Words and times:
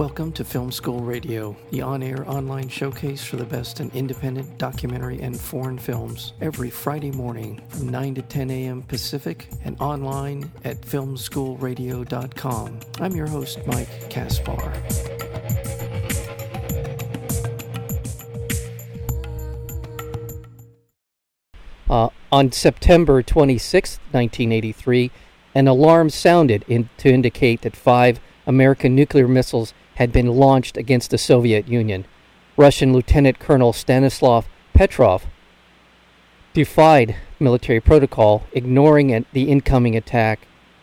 Welcome 0.00 0.32
to 0.32 0.44
Film 0.46 0.72
School 0.72 1.00
Radio, 1.00 1.54
the 1.72 1.82
on 1.82 2.02
air 2.02 2.26
online 2.26 2.70
showcase 2.70 3.22
for 3.22 3.36
the 3.36 3.44
best 3.44 3.80
in 3.80 3.90
independent 3.90 4.56
documentary 4.56 5.20
and 5.20 5.38
foreign 5.38 5.76
films, 5.76 6.32
every 6.40 6.70
Friday 6.70 7.10
morning 7.10 7.60
from 7.68 7.90
9 7.90 8.14
to 8.14 8.22
10 8.22 8.50
a.m. 8.50 8.80
Pacific 8.80 9.50
and 9.62 9.78
online 9.78 10.50
at 10.64 10.80
filmschoolradio.com. 10.80 12.80
I'm 12.98 13.14
your 13.14 13.26
host, 13.26 13.58
Mike 13.66 14.08
Kaspar. 14.08 14.72
Uh, 21.90 22.08
on 22.32 22.52
September 22.52 23.22
26, 23.22 23.98
1983, 24.12 25.10
an 25.54 25.68
alarm 25.68 26.08
sounded 26.08 26.64
in, 26.66 26.88
to 26.96 27.10
indicate 27.10 27.60
that 27.60 27.76
five 27.76 28.18
American 28.46 28.94
nuclear 28.94 29.28
missiles 29.28 29.74
had 30.00 30.10
been 30.10 30.28
launched 30.28 30.78
against 30.78 31.10
the 31.10 31.18
Soviet 31.18 31.68
Union. 31.68 32.06
Russian 32.56 32.94
Lieutenant 32.94 33.38
Colonel 33.38 33.74
Stanislav 33.74 34.48
Petrov 34.72 35.26
defied 36.54 37.16
military 37.38 37.80
protocol, 37.80 38.46
ignoring 38.52 39.26
the 39.34 39.50
incoming 39.50 39.94
attack 39.94 40.40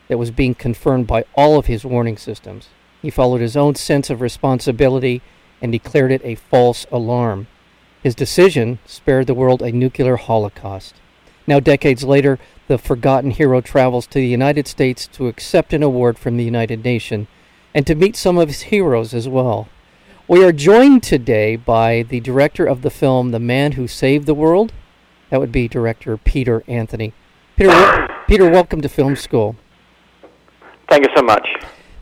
that 0.07 0.19
was 0.19 0.29
being 0.29 0.53
confirmed 0.53 1.07
by 1.07 1.25
all 1.33 1.57
of 1.57 1.65
his 1.65 1.83
warning 1.83 2.15
systems. 2.15 2.69
He 3.01 3.09
followed 3.09 3.41
his 3.41 3.57
own 3.57 3.73
sense 3.73 4.11
of 4.11 4.21
responsibility 4.21 5.23
and 5.63 5.71
declared 5.71 6.11
it 6.11 6.21
a 6.23 6.35
false 6.35 6.85
alarm. 6.91 7.47
His 8.03 8.13
decision 8.13 8.77
spared 8.85 9.25
the 9.25 9.33
world 9.33 9.63
a 9.63 9.71
nuclear 9.71 10.17
holocaust. 10.17 10.93
Now, 11.47 11.59
decades 11.59 12.03
later, 12.03 12.37
the 12.67 12.77
forgotten 12.77 13.31
hero 13.31 13.61
travels 13.61 14.05
to 14.07 14.19
the 14.19 14.27
United 14.27 14.67
States 14.67 15.07
to 15.13 15.27
accept 15.27 15.73
an 15.73 15.81
award 15.81 16.19
from 16.19 16.37
the 16.37 16.43
United 16.43 16.83
Nations 16.83 17.27
and 17.77 17.85
to 17.85 17.93
meet 17.93 18.15
some 18.15 18.39
of 18.39 18.47
his 18.47 18.61
heroes 18.63 19.13
as 19.13 19.29
well. 19.29 19.69
We 20.27 20.43
are 20.43 20.51
joined 20.51 21.03
today 21.03 21.55
by 21.55 22.01
the 22.01 22.19
director 22.19 22.65
of 22.65 22.81
the 22.81 22.89
film 22.89 23.29
The 23.29 23.39
Man 23.39 23.73
Who 23.73 23.87
Saved 23.87 24.25
the 24.25 24.33
World. 24.33 24.73
That 25.29 25.39
would 25.39 25.51
be 25.51 25.67
director 25.67 26.17
Peter 26.17 26.63
Anthony. 26.67 27.13
Peter, 27.55 27.69
wel- 27.69 28.07
Peter, 28.27 28.49
welcome 28.49 28.81
to 28.81 28.89
Film 28.89 29.15
School. 29.15 29.55
Thank 30.89 31.05
you 31.05 31.13
so 31.15 31.21
much. 31.21 31.47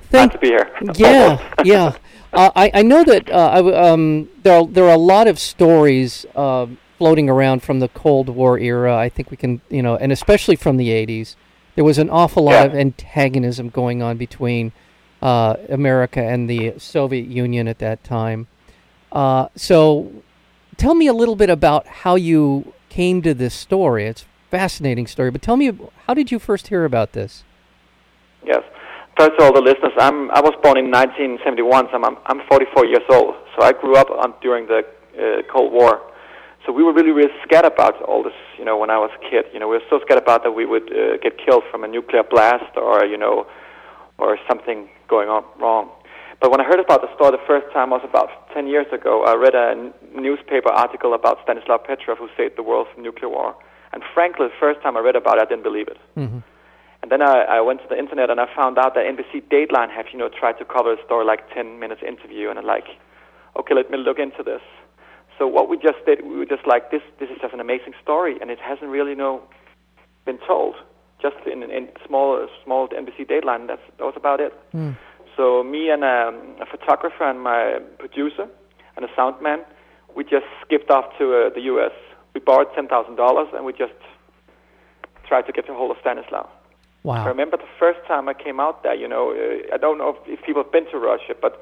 Thank, 0.10 0.32
Glad 0.32 0.32
to 0.32 0.38
be 0.38 0.48
here. 0.48 0.72
Yeah, 0.96 1.52
yeah. 1.66 1.98
Uh, 2.32 2.52
I, 2.56 2.72
I 2.76 2.82
know 2.82 3.04
that 3.04 3.30
uh, 3.30 3.50
I, 3.56 3.90
um, 3.90 4.30
there, 4.44 4.60
are, 4.62 4.66
there 4.66 4.86
are 4.86 4.94
a 4.96 4.98
lot 4.98 5.28
of 5.28 5.38
stories 5.40 6.26
uh, 6.38 6.68
floating 6.98 7.30
around 7.30 7.64
from 7.64 7.82
the 7.82 7.90
Cold 7.90 8.30
War 8.30 8.58
era. 8.58 8.96
I 8.96 9.10
think 9.10 9.30
we 9.30 9.36
can, 9.36 9.60
you 9.70 9.84
know, 9.84 9.98
and 9.98 10.14
especially 10.14 10.56
from 10.56 10.78
the 10.78 10.88
80s. 10.88 11.36
There 11.76 11.84
was 11.84 11.98
an 11.98 12.10
awful 12.10 12.44
lot 12.44 12.52
Yeah. 12.52 12.64
of 12.64 12.76
antagonism 12.76 13.68
going 13.68 14.02
on 14.02 14.16
between 14.16 14.72
uh, 15.26 15.58
America 15.70 16.22
and 16.22 16.48
the 16.48 16.78
Soviet 16.78 17.26
Union 17.26 17.68
at 17.68 17.80
that 17.80 18.04
time. 18.04 18.46
Uh, 19.12 19.48
so, 19.56 20.12
tell 20.78 20.94
me 20.94 21.08
a 21.08 21.14
little 21.14 21.36
bit 21.36 21.50
about 21.50 21.88
how 21.88 22.14
you 22.14 22.74
came 22.90 23.24
to 23.24 23.34
this 23.34 23.56
story. 23.56 24.06
It's 24.06 24.22
a 24.22 24.26
fascinating 24.52 25.08
story, 25.08 25.32
but 25.32 25.42
tell 25.42 25.58
me, 25.58 25.72
how 26.06 26.14
did 26.14 26.32
you 26.32 26.38
first 26.38 26.68
hear 26.68 26.86
about 26.86 27.14
this? 27.14 27.44
Yes. 28.46 28.62
First 29.18 29.32
of 29.40 29.46
all, 29.46 29.54
the 29.54 29.62
listeners, 29.62 29.94
I'm, 29.98 30.30
I 30.30 30.42
was 30.42 30.54
born 30.62 30.78
in 30.78 30.92
1971, 30.92 31.88
so 31.90 31.96
I'm, 32.04 32.18
I'm 32.28 32.46
44 32.48 32.86
years 32.86 33.08
old. 33.10 33.34
So 33.58 33.66
I 33.66 33.72
grew 33.72 33.96
up 33.96 34.12
on, 34.12 34.36
during 34.44 34.68
the 34.68 34.86
uh, 35.18 35.42
Cold 35.52 35.74
War. 35.74 36.02
So 36.68 36.72
we 36.72 36.84
were 36.84 36.94
really, 36.94 37.12
really 37.12 37.34
scared 37.44 37.66
about 37.66 38.00
all 38.04 38.22
this, 38.22 38.38
you 38.60 38.66
know, 38.66 38.78
when 38.78 38.92
I 38.92 39.00
was 39.00 39.10
a 39.18 39.30
kid. 39.30 39.46
You 39.54 39.60
know, 39.60 39.68
we 39.68 39.78
were 39.78 39.90
so 39.90 40.00
scared 40.06 40.22
about 40.22 40.44
that 40.44 40.52
we 40.52 40.68
would 40.68 40.92
uh, 40.92 41.18
get 41.18 41.40
killed 41.44 41.64
from 41.72 41.84
a 41.84 41.88
nuclear 41.88 42.22
blast 42.22 42.78
or, 42.78 43.06
you 43.06 43.18
know, 43.18 43.48
or 44.18 44.38
something 44.48 44.90
going 45.08 45.30
on 45.30 45.44
wrong. 45.60 45.90
But 46.42 46.52
when 46.52 46.60
I 46.60 46.66
heard 46.66 46.80
about 46.80 47.02
the 47.02 47.14
story 47.16 47.32
the 47.32 47.44
first 47.48 47.72
time 47.74 47.90
was 47.92 48.02
about 48.04 48.30
10 48.54 48.68
years 48.68 48.88
ago, 48.92 49.24
I 49.24 49.36
read 49.36 49.56
a 49.56 49.72
n- 49.72 49.94
newspaper 50.14 50.70
article 50.70 51.14
about 51.14 51.40
Stanislav 51.44 51.86
Petrov 51.86 52.18
who 52.18 52.28
saved 52.36 52.58
the 52.58 52.64
world 52.64 52.88
from 52.94 53.04
nuclear 53.04 53.30
war. 53.30 53.56
And 53.94 54.04
frankly, 54.14 54.48
the 54.48 54.60
first 54.60 54.82
time 54.82 54.98
I 54.98 55.00
read 55.00 55.16
about 55.16 55.38
it, 55.38 55.44
I 55.44 55.46
didn't 55.46 55.64
believe 55.64 55.88
it. 55.88 55.98
Mm-hmm. 56.18 56.40
And 57.02 57.12
then 57.12 57.22
I, 57.22 57.58
I 57.58 57.62
went 57.62 57.82
to 57.82 57.88
the 57.88 57.98
internet 57.98 58.30
and 58.30 58.42
I 58.42 58.48
found 58.54 58.78
out 58.78 58.96
that 58.96 59.06
NBC 59.06 59.44
Dateline 59.48 59.90
have, 59.92 60.08
you 60.12 60.20
know, 60.20 60.30
tried 60.30 60.58
to 60.60 60.66
cover 60.66 60.96
the 60.96 61.02
story 61.06 61.26
like 61.26 61.54
10 61.54 61.80
minutes 61.80 62.02
interview. 62.06 62.50
And 62.50 62.60
I'm 62.60 62.66
like, 62.66 62.88
okay, 63.58 63.74
let 63.76 63.90
me 63.90 63.98
look 63.98 64.20
into 64.20 64.44
this. 64.44 64.62
So 65.38 65.48
what 65.48 65.70
we 65.70 65.78
just 65.78 66.04
did, 66.06 66.26
we 66.26 66.38
were 66.38 66.46
just 66.46 66.66
like, 66.66 66.92
this, 66.92 67.02
this 67.20 67.30
is 67.30 67.38
just 67.42 67.54
an 67.54 67.60
amazing 67.60 67.94
story. 68.02 68.38
And 68.42 68.50
it 68.50 68.60
hasn't 68.60 68.90
really, 68.90 69.12
you 69.12 69.18
know, 69.18 69.44
been 70.26 70.40
told. 70.48 70.76
Just 71.26 71.48
in, 71.48 71.64
in 71.64 71.84
small, 72.08 72.48
small 72.64 72.88
NBC 72.90 73.20
Dateline, 73.32 73.66
that's, 73.68 73.82
that 73.98 74.06
was 74.06 74.14
about 74.16 74.40
it. 74.40 74.54
Mm. 74.76 74.96
So 75.36 75.64
me 75.64 75.90
and 75.90 76.04
um, 76.04 76.36
a 76.62 76.68
photographer 76.70 77.24
and 77.32 77.42
my 77.42 77.80
producer 77.98 78.46
and 78.96 79.06
a 79.06 79.10
sound 79.16 79.42
man, 79.42 79.60
we 80.16 80.24
just 80.24 80.46
skipped 80.64 80.92
off 80.92 81.06
to 81.18 81.24
uh, 81.36 81.50
the 81.58 81.62
U.S. 81.74 81.96
We 82.36 82.42
borrowed 82.42 82.68
$10,000 82.78 83.56
and 83.56 83.66
we 83.66 83.74
just 83.74 84.00
tried 85.28 85.46
to 85.48 85.52
get 85.52 85.68
a 85.68 85.74
hold 85.74 85.92
of 85.92 85.98
Stanislav. 86.02 86.48
Wow! 87.04 87.24
I 87.24 87.28
remember 87.28 87.58
the 87.58 87.74
first 87.80 88.00
time 88.08 88.30
I 88.30 88.34
came 88.34 88.60
out 88.60 88.84
there, 88.84 88.96
you 88.96 89.08
know, 89.08 89.32
uh, 89.32 89.74
I 89.76 89.78
don't 89.78 89.98
know 89.98 90.10
if, 90.10 90.40
if 90.40 90.46
people 90.46 90.64
have 90.64 90.72
been 90.72 90.90
to 90.92 90.98
Russia, 90.98 91.34
but 91.40 91.62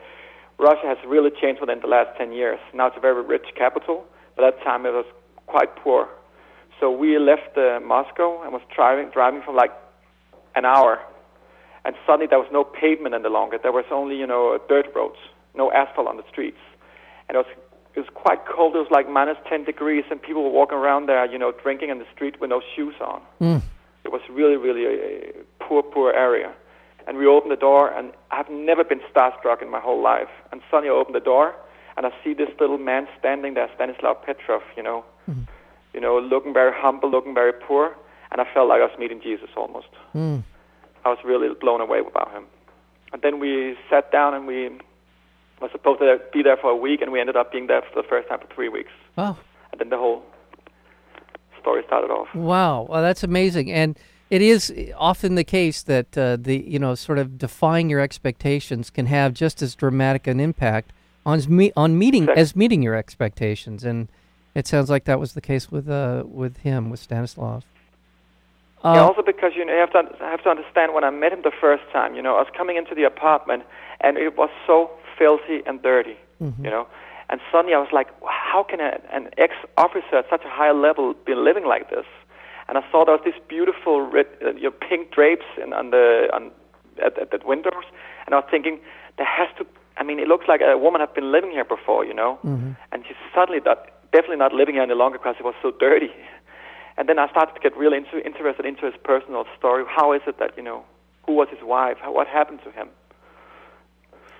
Russia 0.59 0.87
has 0.93 0.97
really 1.07 1.31
changed 1.41 1.61
within 1.61 1.79
the 1.81 1.87
last 1.87 2.17
10 2.17 2.31
years. 2.31 2.59
Now 2.73 2.87
it's 2.87 2.97
a 2.97 3.01
very 3.01 3.23
rich 3.23 3.47
capital, 3.55 4.05
but 4.35 4.45
at 4.45 4.55
that 4.55 4.63
time 4.63 4.85
it 4.85 4.93
was 4.93 5.05
quite 5.47 5.75
poor. 5.75 6.07
So 6.83 6.91
we 6.91 7.17
left 7.17 7.57
uh, 7.57 7.79
Moscow 7.79 8.43
and 8.43 8.51
was 8.51 8.61
driving, 8.75 9.09
driving 9.09 9.41
for 9.41 9.53
like 9.53 9.71
an 10.53 10.65
hour. 10.65 10.99
And 11.85 11.95
suddenly 12.05 12.27
there 12.27 12.39
was 12.39 12.49
no 12.51 12.65
pavement 12.65 13.15
any 13.15 13.29
longer. 13.29 13.57
There 13.57 13.71
was 13.71 13.85
only, 13.89 14.17
you 14.17 14.27
know, 14.27 14.59
dirt 14.67 14.87
roads, 14.93 15.15
no 15.55 15.71
asphalt 15.71 16.09
on 16.09 16.17
the 16.17 16.25
streets. 16.29 16.59
And 17.29 17.37
it 17.37 17.39
was, 17.39 17.55
it 17.95 17.99
was 18.01 18.09
quite 18.13 18.45
cold. 18.53 18.75
It 18.75 18.79
was 18.79 18.91
like 18.91 19.09
minus 19.09 19.37
10 19.47 19.63
degrees, 19.63 20.03
and 20.11 20.21
people 20.21 20.43
were 20.43 20.49
walking 20.49 20.77
around 20.77 21.05
there, 21.05 21.25
you 21.25 21.39
know, 21.39 21.53
drinking 21.53 21.89
in 21.89 21.99
the 21.99 22.07
street 22.13 22.41
with 22.41 22.49
no 22.49 22.61
shoes 22.75 22.95
on. 22.99 23.21
Mm. 23.39 23.61
It 24.03 24.11
was 24.11 24.21
really, 24.29 24.57
really 24.57 24.83
a, 24.83 25.31
poor, 25.61 25.83
poor 25.83 26.11
area. 26.11 26.51
And 27.07 27.17
we 27.17 27.27
opened 27.27 27.53
the 27.53 27.63
door, 27.69 27.97
and 27.97 28.11
I've 28.31 28.49
never 28.49 28.83
been 28.83 28.99
starstruck 29.09 29.61
in 29.61 29.71
my 29.71 29.79
whole 29.79 30.03
life. 30.03 30.27
And 30.51 30.59
suddenly 30.69 30.89
I 30.89 30.99
opened 30.99 31.15
the 31.15 31.21
door, 31.21 31.55
and 31.95 32.05
I 32.05 32.09
see 32.25 32.33
this 32.33 32.49
little 32.59 32.77
man 32.77 33.07
standing 33.17 33.53
there, 33.53 33.69
Stanislav 33.73 34.21
Petrov, 34.25 34.63
you 34.75 34.83
know, 34.83 35.05
Mhm. 35.31 35.47
You 35.93 36.01
know, 36.01 36.19
looking 36.19 36.53
very 36.53 36.71
humble, 36.75 37.09
looking 37.09 37.33
very 37.33 37.53
poor. 37.53 37.95
And 38.31 38.41
I 38.41 38.45
felt 38.53 38.67
like 38.67 38.81
I 38.81 38.85
was 38.85 38.97
meeting 38.97 39.21
Jesus 39.21 39.49
almost. 39.55 39.87
Mm. 40.15 40.43
I 41.05 41.09
was 41.09 41.19
really 41.23 41.49
blown 41.59 41.81
away 41.81 41.99
about 41.99 42.31
him. 42.31 42.45
And 43.11 43.21
then 43.21 43.39
we 43.39 43.75
sat 43.89 44.11
down, 44.11 44.33
and 44.33 44.47
we 44.47 44.69
were 45.61 45.69
supposed 45.71 45.99
to 45.99 46.19
be 46.33 46.41
there 46.41 46.57
for 46.57 46.71
a 46.71 46.75
week, 46.75 47.01
and 47.01 47.11
we 47.11 47.19
ended 47.19 47.35
up 47.35 47.51
being 47.51 47.67
there 47.67 47.81
for 47.81 48.01
the 48.01 48.07
first 48.07 48.27
time 48.29 48.39
for 48.39 48.47
three 48.53 48.69
weeks. 48.69 48.91
Wow. 49.15 49.37
And 49.71 49.79
then 49.79 49.89
the 49.89 49.97
whole 49.97 50.23
story 51.59 51.83
started 51.87 52.09
off. 52.11 52.33
Wow, 52.35 52.87
well, 52.89 53.01
that's 53.01 53.23
amazing, 53.23 53.71
and 53.71 53.97
it 54.29 54.41
is 54.41 54.73
often 54.97 55.35
the 55.35 55.43
case 55.43 55.83
that 55.83 56.17
uh, 56.17 56.37
the 56.39 56.57
you 56.57 56.79
know 56.79 56.95
sort 56.95 57.19
of 57.19 57.37
defying 57.37 57.89
your 57.89 57.99
expectations 57.99 58.89
can 58.89 59.05
have 59.05 59.33
just 59.33 59.61
as 59.61 59.75
dramatic 59.75 60.27
an 60.27 60.39
impact 60.39 60.91
on 61.25 61.41
me- 61.47 61.71
on 61.77 61.97
meeting 61.97 62.25
Sure. 62.25 62.37
as 62.37 62.55
meeting 62.55 62.81
your 62.83 62.95
expectations, 62.95 63.83
and 63.83 64.09
it 64.55 64.67
sounds 64.67 64.89
like 64.89 65.05
that 65.05 65.19
was 65.19 65.33
the 65.33 65.41
case 65.41 65.71
with 65.71 65.89
uh, 65.89 66.23
with 66.25 66.57
him 66.57 66.89
with 66.89 66.99
Stanislav. 66.99 67.63
Uh, 68.83 68.93
yeah, 68.95 69.01
also 69.01 69.21
because 69.21 69.53
you 69.55 69.63
know 69.65 69.73
you 69.73 69.79
have 69.79 69.91
to 69.91 70.03
have 70.19 70.43
to 70.43 70.49
understand 70.49 70.93
when 70.93 71.03
I 71.03 71.09
met 71.09 71.31
him 71.33 71.41
the 71.43 71.51
first 71.59 71.83
time, 71.91 72.15
you 72.15 72.21
know, 72.21 72.35
I 72.35 72.39
was 72.39 72.51
coming 72.55 72.75
into 72.77 72.93
the 72.93 73.03
apartment 73.03 73.63
and 74.01 74.17
it 74.17 74.37
was 74.37 74.49
so 74.67 74.91
filthy 75.17 75.61
and 75.65 75.81
dirty, 75.81 76.17
mhm. 76.41 76.63
you 76.63 76.69
know, 76.69 76.87
and 77.29 77.39
suddenly 77.51 77.73
I 77.73 77.79
was 77.79 77.91
like, 77.93 78.09
how 78.27 78.63
can 78.63 78.79
a, 78.81 78.99
an 79.11 79.29
ex-officer 79.37 80.17
at 80.17 80.29
such 80.29 80.43
a 80.43 80.49
high 80.49 80.71
level 80.71 81.13
be 81.25 81.33
living 81.33 81.65
like 81.65 81.89
this? 81.89 82.05
And 82.67 82.77
I 82.77 82.83
saw 82.91 83.05
there 83.05 83.15
was 83.15 83.23
these 83.25 83.41
beautiful 83.47 84.01
red, 84.01 84.27
uh, 84.43 84.53
you 84.53 84.63
know, 84.63 84.71
pink 84.71 85.11
drapes 85.11 85.45
in, 85.61 85.73
on 85.73 85.91
the 85.91 86.29
on 86.33 86.51
at, 87.03 87.17
at 87.17 87.31
the 87.31 87.39
windows, 87.45 87.85
and 88.25 88.35
I 88.35 88.39
was 88.39 88.47
thinking 88.51 88.79
there 89.17 89.25
has 89.25 89.47
to. 89.57 89.65
I 89.95 90.03
mean, 90.03 90.19
it 90.19 90.27
looks 90.27 90.47
like 90.47 90.61
a 90.61 90.77
woman 90.77 90.99
had 91.01 91.13
been 91.13 91.31
living 91.31 91.51
here 91.51 91.63
before, 91.65 92.03
you 92.03 92.13
know, 92.15 92.39
Mhm. 92.43 92.75
and 92.91 93.05
she's 93.05 93.15
suddenly 93.33 93.61
not, 93.63 93.87
definitely 94.13 94.37
not 94.37 94.53
living 94.53 94.75
here 94.75 94.83
any 94.83 94.93
longer 94.93 95.17
because 95.17 95.35
it 95.39 95.43
was 95.43 95.55
so 95.61 95.71
dirty. 95.71 96.11
And 96.95 97.09
then 97.09 97.17
I 97.17 97.27
started 97.29 97.53
to 97.55 97.59
get 97.59 97.75
really 97.75 97.97
interested 97.97 98.65
into 98.65 98.85
his 98.85 98.93
personal 99.03 99.45
story. 99.57 99.83
How 99.87 100.13
is 100.13 100.21
it 100.27 100.37
that 100.39 100.55
you 100.55 100.63
know 100.63 100.85
who 101.25 101.33
was 101.33 101.47
his 101.49 101.63
wife? 101.63 101.97
How, 101.99 102.13
what 102.13 102.27
happened 102.27 102.59
to 102.63 102.71
him? 102.71 102.87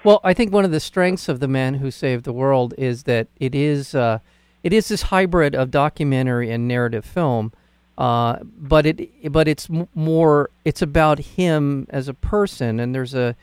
Well, 0.04 0.20
I 0.24 0.34
think 0.34 0.54
one 0.54 0.66
of 0.66 0.72
the 0.72 0.80
strengths 0.80 1.30
of 1.30 1.40
the 1.40 1.48
man 1.48 1.76
who 1.76 1.90
saved 1.90 2.26
the 2.26 2.34
world 2.34 2.74
is 2.78 3.04
that 3.04 3.28
it 3.40 3.56
is 3.56 3.96
uh, 3.96 4.20
it 4.62 4.72
is 4.72 4.88
this 4.88 5.04
hybrid 5.04 5.56
of 5.56 5.72
documentary 5.72 6.52
and 6.52 6.68
narrative 6.68 7.06
film, 7.06 7.52
uh, 7.98 8.38
but 8.44 8.86
it 8.86 9.32
but 9.32 9.48
it's 9.48 9.68
more 9.96 10.50
it's 10.64 10.82
about 10.82 11.20
him 11.20 11.88
as 11.90 12.08
a 12.08 12.14
person, 12.14 12.80
and 12.80 12.94
there's 12.94 13.16
a 13.16 13.36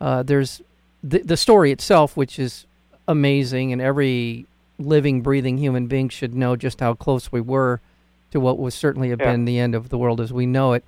uh, 0.00 0.22
there's 0.22 0.62
the 1.02 1.18
the 1.18 1.36
story 1.36 1.72
itself, 1.72 2.16
which 2.16 2.38
is 2.38 2.66
amazing, 3.08 3.72
and 3.72 3.82
every 3.82 4.46
living, 4.78 5.22
breathing 5.22 5.58
human 5.58 5.86
beings 5.86 6.12
should 6.12 6.34
know 6.34 6.56
just 6.56 6.80
how 6.80 6.94
close 6.94 7.32
we 7.32 7.40
were 7.40 7.80
to 8.30 8.40
what 8.40 8.58
was 8.58 8.74
certainly 8.74 9.10
have 9.10 9.20
Yeah. 9.20 9.32
been 9.32 9.44
the 9.44 9.58
end 9.58 9.74
of 9.74 9.88
the 9.88 9.98
world 9.98 10.20
as 10.20 10.32
we 10.32 10.46
know 10.46 10.72
it. 10.74 10.84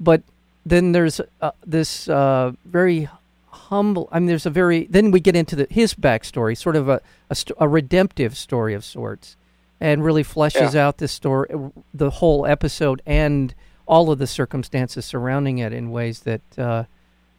But 0.00 0.22
then 0.64 0.92
there's 0.92 1.20
uh, 1.40 1.50
this 1.66 2.08
uh, 2.08 2.52
very 2.64 3.08
humble. 3.48 4.08
I 4.12 4.18
mean, 4.18 4.26
there's 4.28 4.46
a 4.46 4.50
very. 4.50 4.84
Then 4.86 5.10
we 5.10 5.20
get 5.20 5.36
into 5.36 5.56
the, 5.56 5.66
his 5.70 5.94
backstory, 5.94 6.56
sort 6.56 6.76
of 6.76 6.88
a, 6.88 7.00
a, 7.30 7.34
st- 7.34 7.56
a 7.60 7.68
redemptive 7.68 8.36
story 8.36 8.74
of 8.74 8.84
sorts, 8.84 9.36
and 9.80 10.04
really 10.04 10.24
fleshes 10.24 10.74
Yeah. 10.74 10.86
out 10.86 10.98
this 10.98 11.12
story, 11.12 11.48
the 11.92 12.10
whole 12.10 12.46
episode, 12.46 13.02
and 13.06 13.54
all 13.86 14.10
of 14.10 14.18
the 14.18 14.26
circumstances 14.26 15.04
surrounding 15.04 15.58
it 15.58 15.72
in 15.72 15.90
ways 15.90 16.20
that 16.20 16.40
uh, 16.56 16.84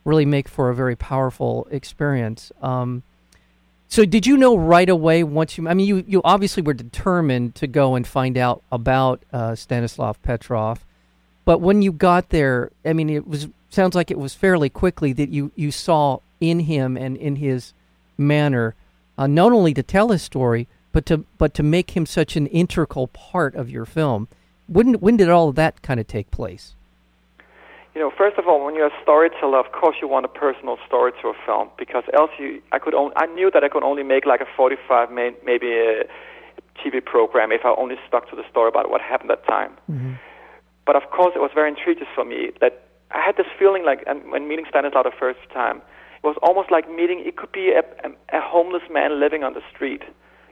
really 0.05 0.25
make 0.25 0.47
for 0.49 0.69
a 0.69 0.75
very 0.75 0.95
powerful 0.95 1.67
experience. 1.71 2.51
Um, 2.61 3.03
so, 3.93 4.05
did 4.05 4.25
you 4.25 4.37
know 4.37 4.57
right 4.57 4.89
away 4.89 5.23
once 5.23 5.55
you? 5.55 5.69
I 5.69 5.75
mean, 5.75 5.85
you 5.85 6.03
you 6.07 6.19
obviously 6.23 6.63
were 6.63 6.73
determined 6.73 7.53
to 7.53 7.67
go 7.67 7.93
and 7.93 8.07
find 8.07 8.39
out 8.39 8.63
about 8.71 9.21
uh, 9.31 9.53
Stanislav 9.53 10.19
Petrov, 10.23 10.83
but 11.45 11.59
when 11.61 11.83
you 11.83 11.91
got 11.91 12.29
there, 12.29 12.71
I 12.83 12.93
mean, 12.93 13.07
it 13.07 13.27
was 13.27 13.49
sounds 13.69 13.93
like 13.93 14.09
it 14.09 14.17
was 14.17 14.33
fairly 14.33 14.67
quickly 14.67 15.13
that 15.13 15.29
you 15.29 15.51
you 15.53 15.69
saw 15.69 16.21
in 16.41 16.61
him 16.61 16.97
and 16.97 17.15
in 17.17 17.35
his 17.35 17.73
manner, 18.17 18.73
uh, 19.15 19.27
not 19.27 19.51
only 19.51 19.75
to 19.75 19.83
tell 19.83 20.07
his 20.07 20.23
story, 20.23 20.67
but 20.91 21.05
to 21.05 21.25
but 21.37 21.53
to 21.53 21.61
make 21.61 21.91
him 21.91 22.07
such 22.07 22.35
an 22.35 22.47
integral 22.47 23.09
part 23.09 23.53
of 23.53 23.69
your 23.69 23.85
film. 23.85 24.27
When 24.65 24.95
when 24.95 25.17
did 25.17 25.29
all 25.29 25.49
of 25.49 25.55
that 25.57 25.83
kind 25.83 25.99
of 25.99 26.07
take 26.07 26.31
place? 26.31 26.73
You 27.95 28.01
know, 28.01 28.11
first 28.17 28.37
of 28.39 28.47
all, 28.47 28.65
when 28.65 28.73
you're 28.75 28.87
a 28.87 29.01
storyteller, 29.03 29.59
of 29.59 29.71
course 29.71 29.97
you 30.01 30.07
want 30.07 30.25
a 30.25 30.29
personal 30.29 30.77
story 30.87 31.11
to 31.21 31.27
a 31.29 31.33
film 31.45 31.69
because 31.77 32.03
else 32.13 32.31
you, 32.39 32.61
I 32.71 32.79
could 32.79 32.95
only, 32.95 33.13
I 33.17 33.27
knew 33.27 33.51
that 33.51 33.63
I 33.63 33.69
could 33.69 33.83
only 33.83 34.01
make 34.01 34.25
like 34.25 34.41
a 34.41 34.47
45 34.57 35.11
may, 35.11 35.31
maybe 35.45 35.71
a 35.73 36.03
TV 36.81 37.03
program 37.05 37.51
if 37.51 37.61
I 37.65 37.73
only 37.77 37.95
stuck 38.07 38.29
to 38.31 38.35
the 38.35 38.43
story 38.49 38.69
about 38.69 38.89
what 38.89 39.01
happened 39.01 39.29
that 39.29 39.45
time. 39.45 39.77
Mm-hmm. 39.91 40.13
But 40.85 40.95
of 40.95 41.11
course, 41.11 41.33
it 41.35 41.39
was 41.39 41.51
very 41.53 41.69
intriguing 41.69 42.07
for 42.15 42.25
me 42.25 42.51
that 42.61 42.87
I 43.11 43.21
had 43.21 43.37
this 43.37 43.45
feeling 43.59 43.85
like, 43.85 44.03
and 44.07 44.31
when 44.31 44.47
meeting 44.47 44.65
Stanislav 44.67 45.03
the 45.03 45.11
first 45.17 45.39
time, 45.53 45.77
it 45.77 46.25
was 46.25 46.35
almost 46.41 46.71
like 46.71 46.89
meeting. 46.89 47.21
It 47.23 47.37
could 47.37 47.51
be 47.51 47.71
a, 47.71 47.83
a, 48.07 48.37
a 48.37 48.41
homeless 48.41 48.83
man 48.89 49.19
living 49.19 49.43
on 49.43 49.53
the 49.53 49.61
street 49.73 50.01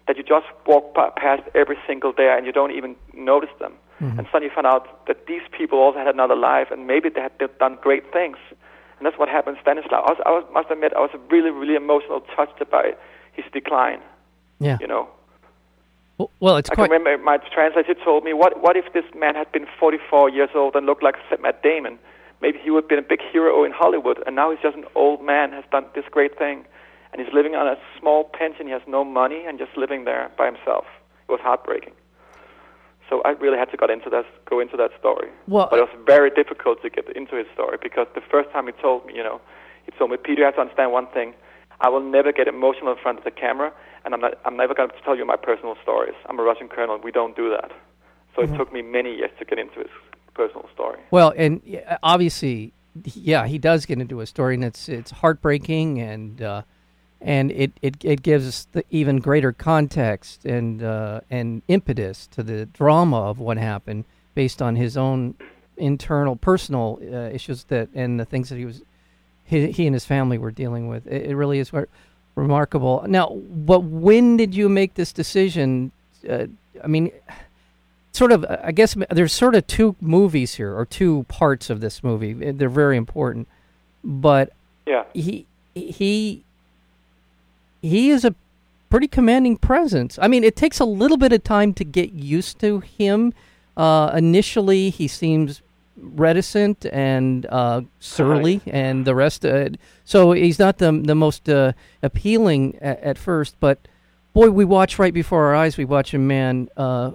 that 0.07 0.15
you 0.15 0.23
just 0.23 0.45
walk 0.67 0.93
past 1.15 1.41
every 1.55 1.77
single 1.87 2.11
day 2.11 2.33
and 2.35 2.45
you 2.45 2.51
don't 2.51 2.71
even 2.71 2.95
notice 3.13 3.49
them. 3.59 3.73
Mm-hmm. 4.01 4.17
And 4.19 4.27
suddenly 4.31 4.47
you 4.47 4.55
find 4.55 4.65
out 4.65 5.05
that 5.07 5.27
these 5.27 5.43
people 5.55 5.77
also 5.79 5.99
had 5.99 6.07
another 6.07 6.35
life 6.35 6.67
and 6.71 6.87
maybe 6.87 7.09
they 7.09 7.21
had 7.21 7.31
done 7.59 7.77
great 7.81 8.11
things. 8.11 8.37
And 8.97 9.05
that's 9.05 9.17
what 9.17 9.29
happened 9.29 9.57
to 9.57 9.61
Stanislav. 9.61 10.03
I, 10.05 10.11
was, 10.11 10.21
I 10.25 10.29
was, 10.31 10.45
must 10.53 10.71
admit, 10.71 10.93
I 10.95 10.99
was 11.01 11.11
really, 11.29 11.51
really 11.51 11.75
emotional, 11.75 12.21
touched 12.35 12.61
by 12.69 12.93
his 13.33 13.45
decline. 13.53 13.99
Yeah. 14.59 14.77
You 14.79 14.87
know, 14.87 15.07
Well, 16.17 16.29
well 16.39 16.57
it's 16.57 16.69
I 16.69 16.75
quite. 16.75 16.89
can 16.89 16.99
remember 17.01 17.23
my 17.23 17.37
translator 17.53 17.95
told 18.03 18.23
me, 18.23 18.33
what, 18.33 18.61
what 18.61 18.75
if 18.77 18.91
this 18.93 19.05
man 19.15 19.35
had 19.35 19.51
been 19.51 19.65
44 19.79 20.29
years 20.29 20.49
old 20.55 20.75
and 20.75 20.85
looked 20.85 21.03
like 21.03 21.15
Matt 21.41 21.63
Damon? 21.63 21.97
Maybe 22.41 22.57
he 22.61 22.71
would 22.71 22.83
have 22.83 22.89
been 22.89 22.99
a 22.99 23.03
big 23.07 23.21
hero 23.31 23.63
in 23.63 23.71
Hollywood, 23.71 24.21
and 24.25 24.35
now 24.35 24.49
he's 24.49 24.59
just 24.61 24.75
an 24.75 24.85
old 24.95 25.23
man, 25.23 25.51
has 25.51 25.63
done 25.71 25.85
this 25.93 26.05
great 26.09 26.37
thing, 26.37 26.65
and 27.11 27.21
he's 27.21 27.31
living 27.33 27.53
on 27.55 27.67
a 27.67 27.75
small 27.99 28.23
pension. 28.23 28.65
He 28.65 28.71
has 28.71 28.81
no 28.87 29.03
money 29.03 29.45
and 29.47 29.59
just 29.59 29.77
living 29.77 30.05
there 30.05 30.31
by 30.37 30.45
himself. 30.47 30.85
It 31.27 31.31
was 31.31 31.41
heartbreaking. 31.41 31.93
So 33.11 33.21
I 33.25 33.31
really 33.31 33.57
had 33.57 33.69
to 33.71 33.77
get 33.77 33.89
into 33.89 34.09
that, 34.09 34.23
go 34.49 34.61
into 34.61 34.77
that 34.77 34.91
story. 34.97 35.27
Well, 35.47 35.67
but 35.69 35.79
it 35.79 35.81
was 35.81 35.95
very 36.07 36.29
difficult 36.31 36.81
to 36.81 36.89
get 36.89 37.05
into 37.13 37.35
his 37.35 37.45
story 37.53 37.77
because 37.83 38.07
the 38.15 38.21
first 38.21 38.49
time 38.51 38.67
he 38.67 38.71
told 38.81 39.05
me, 39.05 39.13
you 39.13 39.21
know, 39.21 39.41
he 39.85 39.91
told 39.97 40.11
me, 40.11 40.17
Peter, 40.17 40.39
you 40.39 40.45
have 40.45 40.55
to 40.55 40.61
understand 40.61 40.93
one 40.93 41.07
thing. 41.07 41.33
I 41.81 41.89
will 41.89 41.99
never 41.99 42.31
get 42.31 42.47
emotional 42.47 42.93
in 42.93 42.97
front 42.99 43.17
of 43.17 43.25
the 43.25 43.31
camera, 43.31 43.73
and 44.05 44.13
I'm, 44.13 44.21
not, 44.21 44.35
I'm 44.45 44.55
never 44.55 44.73
going 44.73 44.89
to 44.89 44.95
tell 45.03 45.17
you 45.17 45.25
my 45.25 45.35
personal 45.35 45.75
stories. 45.83 46.13
I'm 46.29 46.39
a 46.39 46.43
Russian 46.43 46.69
colonel. 46.69 46.97
We 47.03 47.11
don't 47.11 47.35
do 47.35 47.49
that. 47.49 47.71
So 48.33 48.43
Mm-hmm. 48.43 48.53
it 48.53 48.57
took 48.57 48.71
me 48.71 48.81
many 48.81 49.13
years 49.13 49.31
to 49.39 49.43
get 49.45 49.59
into 49.59 49.79
his 49.79 49.89
personal 50.33 50.69
story. 50.73 50.99
Well, 51.11 51.33
and 51.35 51.61
obviously, 52.01 52.71
yeah, 53.03 53.45
he 53.45 53.57
does 53.57 53.85
get 53.85 53.99
into 53.99 54.21
a 54.21 54.25
story, 54.25 54.55
and 54.55 54.63
it's 54.63 54.87
it's 54.87 55.11
heartbreaking, 55.11 55.99
and 55.99 56.41
uh, 56.41 56.61
and 57.21 57.51
it, 57.51 57.71
it, 57.81 58.03
it 58.03 58.23
gives 58.23 58.47
us 58.47 58.67
the 58.71 58.83
even 58.89 59.19
greater 59.19 59.51
context 59.51 60.45
and 60.45 60.83
uh, 60.83 61.21
and 61.29 61.61
impetus 61.67 62.27
to 62.27 62.43
the 62.43 62.65
drama 62.65 63.17
of 63.29 63.39
what 63.39 63.57
happened 63.57 64.05
based 64.33 64.61
on 64.61 64.75
his 64.75 64.97
own 64.97 65.35
internal 65.77 66.35
personal 66.35 66.99
uh, 67.01 67.29
issues 67.33 67.63
that 67.65 67.89
and 67.93 68.19
the 68.19 68.25
things 68.25 68.49
that 68.49 68.57
he 68.57 68.65
was 68.65 68.81
he, 69.45 69.71
he 69.71 69.85
and 69.85 69.93
his 69.93 70.05
family 70.05 70.37
were 70.37 70.51
dealing 70.51 70.87
with. 70.87 71.05
It, 71.07 71.27
it 71.31 71.35
really 71.35 71.59
is 71.59 71.71
re- 71.73 71.85
remarkable. 72.35 73.03
Now, 73.07 73.35
but 73.49 73.83
when 73.83 74.37
did 74.37 74.55
you 74.55 74.69
make 74.69 74.93
this 74.95 75.11
decision? 75.11 75.91
Uh, 76.27 76.45
I 76.83 76.87
mean, 76.87 77.11
sort 78.13 78.31
of. 78.31 78.45
I 78.45 78.71
guess 78.71 78.95
there's 79.11 79.33
sort 79.33 79.55
of 79.55 79.67
two 79.67 79.95
movies 80.01 80.55
here, 80.55 80.75
or 80.75 80.85
two 80.85 81.25
parts 81.27 81.69
of 81.69 81.81
this 81.81 82.03
movie. 82.03 82.33
They're 82.33 82.69
very 82.69 82.97
important, 82.97 83.47
but 84.03 84.53
Yeah. 84.87 85.03
he 85.13 85.45
he 85.75 86.43
he 87.81 88.09
is 88.09 88.25
a 88.25 88.35
pretty 88.89 89.07
commanding 89.07 89.57
presence. 89.57 90.19
I 90.21 90.27
mean, 90.27 90.43
it 90.43 90.55
takes 90.55 90.79
a 90.79 90.85
little 90.85 91.17
bit 91.17 91.31
of 91.31 91.43
time 91.43 91.73
to 91.75 91.83
get 91.83 92.11
used 92.11 92.59
to 92.59 92.79
him. 92.79 93.33
Uh, 93.77 94.11
initially, 94.15 94.89
he 94.89 95.07
seems 95.07 95.61
reticent 95.95 96.85
and 96.87 97.45
uh, 97.47 97.81
surly, 97.99 98.61
and 98.65 99.05
the 99.05 99.15
rest. 99.15 99.45
Uh, 99.45 99.69
so 100.05 100.31
he's 100.31 100.59
not 100.59 100.77
the 100.77 100.91
the 100.91 101.15
most 101.15 101.49
uh, 101.49 101.73
appealing 102.03 102.77
at, 102.81 102.99
at 103.01 103.17
first, 103.17 103.55
but 103.59 103.77
boy, 104.33 104.49
we 104.49 104.65
watch 104.65 104.99
right 104.99 105.13
before 105.13 105.45
our 105.45 105.55
eyes. 105.55 105.77
We 105.77 105.85
watch 105.85 106.13
a 106.13 106.19
man 106.19 106.69
uh, 106.75 107.11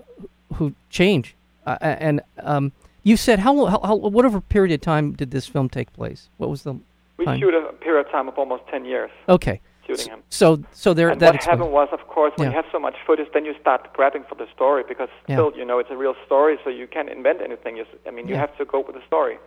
who 0.55 0.75
change. 0.91 1.35
uh, 1.67 1.77
and 1.81 2.21
um, 2.41 2.73
you 3.03 3.17
said 3.17 3.39
how, 3.39 3.67
how, 3.67 3.81
how 3.85 3.95
whatever 3.95 4.41
period 4.41 4.75
of 4.75 4.81
time 4.81 5.13
did 5.13 5.31
this 5.31 5.47
film 5.47 5.69
take 5.69 5.93
place? 5.93 6.29
What 6.39 6.51
was 6.51 6.63
the 6.63 6.75
We 7.19 7.25
shoot 7.25 7.55
a 7.55 7.73
period 7.75 8.07
of 8.07 8.13
time 8.13 8.29
of 8.29 8.37
almost 8.39 8.67
10 8.69 8.85
years 8.85 9.11
okay? 9.29 9.61
Shooting 9.87 10.09
him. 10.09 10.23
So 10.29 10.59
so 10.73 10.95
there 10.95 11.09
And 11.09 11.21
that 11.21 11.27
what 11.27 11.35
explains- 11.37 11.59
happened 11.61 11.73
was, 11.81 11.89
of 11.93 12.03
course, 12.09 12.33
when 12.37 12.47
Yeah. 12.47 12.51
you 12.53 12.57
have 12.63 12.71
so 12.73 12.79
much 12.79 12.97
footage, 13.07 13.29
then 13.33 13.45
you 13.45 13.55
start 13.61 13.93
grabbing 13.93 14.25
for 14.25 14.35
the 14.35 14.47
story 14.57 14.83
because 14.93 15.09
Yeah. 15.29 15.37
still, 15.37 15.51
you 15.59 15.65
know, 15.65 15.79
it's 15.79 15.91
a 15.91 15.97
real 15.97 16.17
story, 16.27 16.59
so 16.65 16.71
you 16.71 16.87
can't 16.87 17.09
invent 17.09 17.41
anything. 17.41 17.77
You, 17.77 17.87
I 18.07 18.11
mean, 18.11 18.27
you 18.29 18.35
Yeah. 18.35 18.41
have 18.41 18.57
to 18.59 18.65
go 18.65 18.81
with 18.81 18.95
the 18.97 19.03
story. 19.07 19.39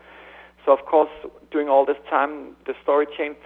So, 0.65 0.71
of 0.71 0.86
course, 0.86 1.09
during 1.51 1.69
all 1.69 1.86
this 1.86 1.97
time, 2.09 2.56
the 2.65 2.74
story 2.83 3.06
changed 3.18 3.39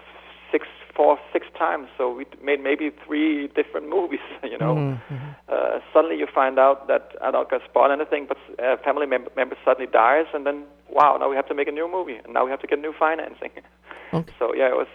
six, 0.52 0.68
four, 0.96 1.18
six 1.32 1.48
times. 1.58 1.88
So 1.98 2.04
we 2.18 2.26
made 2.42 2.60
maybe 2.70 2.92
three 3.06 3.48
different 3.60 3.88
movies. 3.98 4.26
You 4.44 4.58
know, 4.64 4.76
Mhm, 4.76 5.00
mhm. 5.12 5.30
uh, 5.50 5.80
suddenly 5.94 6.18
you 6.18 6.28
find 6.28 6.60
out 6.60 6.88
that 6.88 7.16
I 7.22 7.32
don't 7.32 7.50
gonna 7.50 7.64
spoil 7.72 7.92
anything, 7.92 8.26
but 8.32 8.38
a 8.60 8.78
family 8.78 9.08
mem- 9.08 9.30
member 9.36 9.56
suddenly 9.66 9.88
dies, 9.92 10.28
and 10.36 10.46
then 10.46 10.58
wow, 10.90 11.18
now 11.18 11.28
we 11.30 11.36
have 11.36 11.48
to 11.48 11.56
make 11.56 11.68
a 11.68 11.72
new 11.80 11.88
movie, 11.88 12.18
and 12.24 12.34
now 12.36 12.44
we 12.46 12.52
have 12.52 12.62
to 12.62 12.68
get 12.68 12.80
new 12.80 12.94
financing. 13.06 13.52
Okay. 14.14 14.34
So 14.40 14.54
yeah, 14.54 14.68
it 14.74 14.78
was 14.84 14.88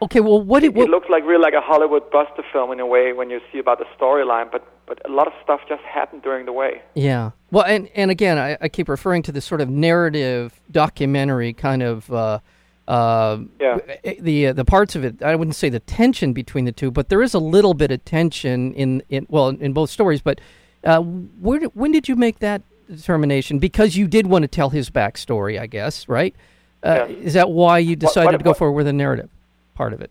Okay, 0.00 0.20
well, 0.20 0.40
what 0.40 0.62
it 0.62 0.74
what, 0.74 0.88
looks 0.88 1.08
like 1.10 1.24
really 1.24 1.42
like 1.42 1.54
a 1.54 1.60
Hollywood 1.60 2.08
buster 2.10 2.44
film 2.52 2.70
in 2.70 2.78
a 2.78 2.86
way 2.86 3.12
when 3.12 3.30
you 3.30 3.40
see 3.52 3.58
about 3.58 3.78
the 3.78 3.86
storyline, 3.98 4.50
but 4.50 4.64
but 4.86 4.98
a 5.04 5.12
lot 5.12 5.26
of 5.26 5.32
stuff 5.42 5.60
just 5.68 5.82
happened 5.82 6.22
during 6.22 6.46
the 6.46 6.52
way. 6.52 6.82
Yeah. 6.94 7.32
Well, 7.50 7.64
and 7.64 7.88
and 7.94 8.10
again, 8.10 8.38
I, 8.38 8.56
I 8.60 8.68
keep 8.68 8.88
referring 8.88 9.22
to 9.24 9.32
this 9.32 9.44
sort 9.44 9.60
of 9.60 9.68
narrative 9.68 10.60
documentary 10.70 11.52
kind 11.52 11.82
of. 11.82 12.10
Uh, 12.12 12.38
uh, 12.86 13.38
Yeah. 13.60 13.78
The 14.20 14.46
uh, 14.48 14.52
the 14.54 14.64
parts 14.64 14.94
of 14.96 15.04
it, 15.04 15.22
I 15.22 15.34
wouldn't 15.34 15.56
say 15.56 15.68
the 15.68 15.80
tension 15.80 16.32
between 16.32 16.64
the 16.64 16.72
two, 16.72 16.90
but 16.90 17.08
there 17.08 17.20
is 17.22 17.34
a 17.34 17.38
little 17.40 17.74
bit 17.74 17.90
of 17.90 18.04
tension 18.04 18.72
in 18.74 19.02
in 19.08 19.26
well 19.28 19.48
in 19.48 19.72
both 19.72 19.90
stories. 19.90 20.22
But 20.22 20.40
uh, 20.84 21.00
where 21.00 21.60
when 21.74 21.90
did 21.92 22.08
you 22.08 22.14
make 22.16 22.38
that 22.38 22.62
determination? 22.88 23.58
Because 23.58 23.96
you 23.96 24.06
did 24.06 24.26
want 24.28 24.44
to 24.44 24.48
tell 24.48 24.70
his 24.70 24.90
backstory, 24.90 25.60
I 25.60 25.66
guess, 25.66 26.08
right? 26.08 26.34
Uh, 26.84 27.06
Yes. 27.08 27.24
Is 27.26 27.32
that 27.34 27.50
why 27.50 27.78
you 27.80 27.96
decided 27.96 28.26
what- 28.26 28.38
to 28.38 28.44
go 28.44 28.50
what- 28.50 28.58
forward 28.58 28.76
with 28.76 28.86
a 28.86 28.92
narrative 28.92 29.28
part 29.78 29.92
of 29.92 30.00
it? 30.00 30.10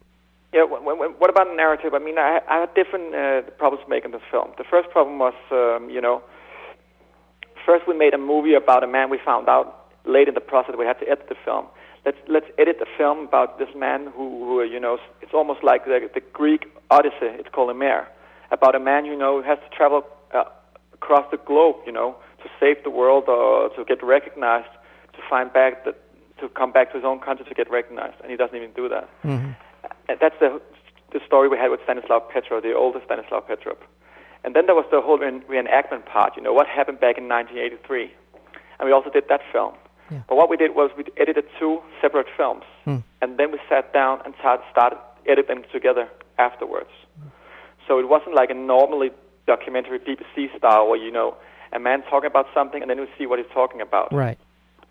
Yeah. 0.54 0.64
What 0.64 1.30
about 1.30 1.48
the 1.52 1.58
narrative? 1.66 1.92
I 1.94 2.00
mean, 2.00 2.18
I, 2.18 2.40
I 2.50 2.56
had 2.62 2.74
different 2.74 3.08
uh, 3.14 3.42
problems 3.62 3.84
making 3.88 4.12
this 4.12 4.26
film. 4.32 4.48
The 4.58 4.64
first 4.74 4.90
problem 4.96 5.20
was, 5.20 5.38
um, 5.52 5.90
you 5.96 6.02
know, 6.06 6.24
first 7.66 7.84
we 7.88 7.94
made 7.94 8.14
a 8.14 8.18
movie 8.34 8.56
about 8.64 8.82
a 8.88 8.88
man 8.88 9.10
we 9.10 9.20
found 9.24 9.50
out 9.50 9.68
late 10.06 10.28
in 10.32 10.36
the 10.40 10.46
process 10.52 10.74
we 10.80 10.86
had 10.86 11.00
to 11.04 11.08
edit 11.14 11.28
the 11.28 11.40
film. 11.44 11.66
Let's 12.06 12.22
let's 12.36 12.50
edit 12.58 12.78
the 12.80 12.90
film 12.98 13.18
about 13.28 13.60
this 13.60 13.72
man 13.76 14.00
who, 14.16 14.26
who 14.46 14.64
you 14.64 14.80
know, 14.80 14.98
it's 15.22 15.36
almost 15.40 15.62
like 15.70 15.84
the, 15.84 16.00
the 16.18 16.24
Greek 16.40 16.62
Odyssey. 16.90 17.32
It's 17.40 17.50
called 17.54 17.70
Homer, 17.70 18.08
about 18.58 18.74
a 18.74 18.80
man 18.80 19.04
you 19.04 19.18
know 19.18 19.42
who 19.42 19.44
has 19.52 19.60
to 19.66 19.70
travel 19.76 20.00
uh, 20.34 20.46
across 20.94 21.26
the 21.30 21.42
globe, 21.50 21.76
you 21.86 21.92
know, 21.92 22.16
to 22.44 22.48
save 22.62 22.78
the 22.88 22.94
world 23.02 23.26
or 23.28 23.70
to 23.76 23.84
get 23.84 24.02
recognized, 24.02 24.72
to 25.16 25.20
find 25.30 25.52
back 25.52 25.84
the, 25.84 25.94
to 26.40 26.50
come 26.50 26.72
back 26.72 26.92
to 26.92 26.98
his 26.98 27.06
own 27.06 27.20
country 27.20 27.46
to 27.46 27.54
get 27.54 27.70
recognized, 27.70 28.16
and 28.22 28.32
he 28.32 28.38
doesn't 28.38 28.56
even 28.56 28.72
do 28.74 28.90
that. 28.90 29.10
Mm-hmm. 29.24 29.52
That's 30.08 30.36
the 30.40 30.62
the 31.14 31.20
story 31.26 31.48
we 31.48 31.58
had 31.58 31.70
with 31.70 31.80
Stanislav 31.84 32.30
Petrov, 32.30 32.64
the 32.64 32.74
oldest 32.74 33.06
Stanislav 33.06 33.48
Petrov. 33.48 33.78
And 34.44 34.56
then 34.56 34.66
there 34.66 34.76
was 34.76 34.86
the 34.92 35.02
whole 35.02 35.18
re- 35.18 35.42
reenactment 35.50 36.06
part, 36.06 36.36
you 36.36 36.44
know, 36.44 36.54
what 36.54 36.68
happened 36.68 37.00
back 37.00 37.18
in 37.18 37.28
1983. 37.28 38.12
And 38.80 38.88
we 38.88 38.92
also 38.92 39.10
did 39.10 39.24
that 39.30 39.42
film. 39.52 39.74
Yeah. 40.12 40.22
But 40.28 40.36
what 40.36 40.50
we 40.50 40.58
did 40.58 40.76
was 40.76 40.92
we 40.98 41.06
edited 41.18 41.46
two 41.60 41.82
separate 42.02 42.28
films. 42.36 42.64
Hmm. 42.86 42.98
And 43.22 43.38
then 43.38 43.52
we 43.52 43.60
sat 43.70 43.94
down 43.94 44.20
and 44.26 44.34
tar- 44.42 44.64
started 44.72 45.00
editing 45.28 45.62
them 45.62 45.66
together 45.72 46.10
afterwards. 46.38 46.92
So 47.88 48.00
it 48.00 48.10
wasn't 48.10 48.36
like 48.36 48.50
a 48.50 48.54
normally 48.54 49.12
documentary 49.48 50.00
BBC 50.00 50.56
style 50.58 50.90
where, 50.90 51.00
you 51.00 51.12
know, 51.12 51.36
a 51.74 51.80
man 51.80 52.04
talking 52.10 52.28
about 52.28 52.48
something 52.54 52.82
and 52.82 52.90
then 52.90 53.00
we 53.00 53.08
see 53.18 53.26
what 53.26 53.40
he's 53.40 53.52
talking 53.54 53.82
about 53.82 54.14
Right. 54.14 54.38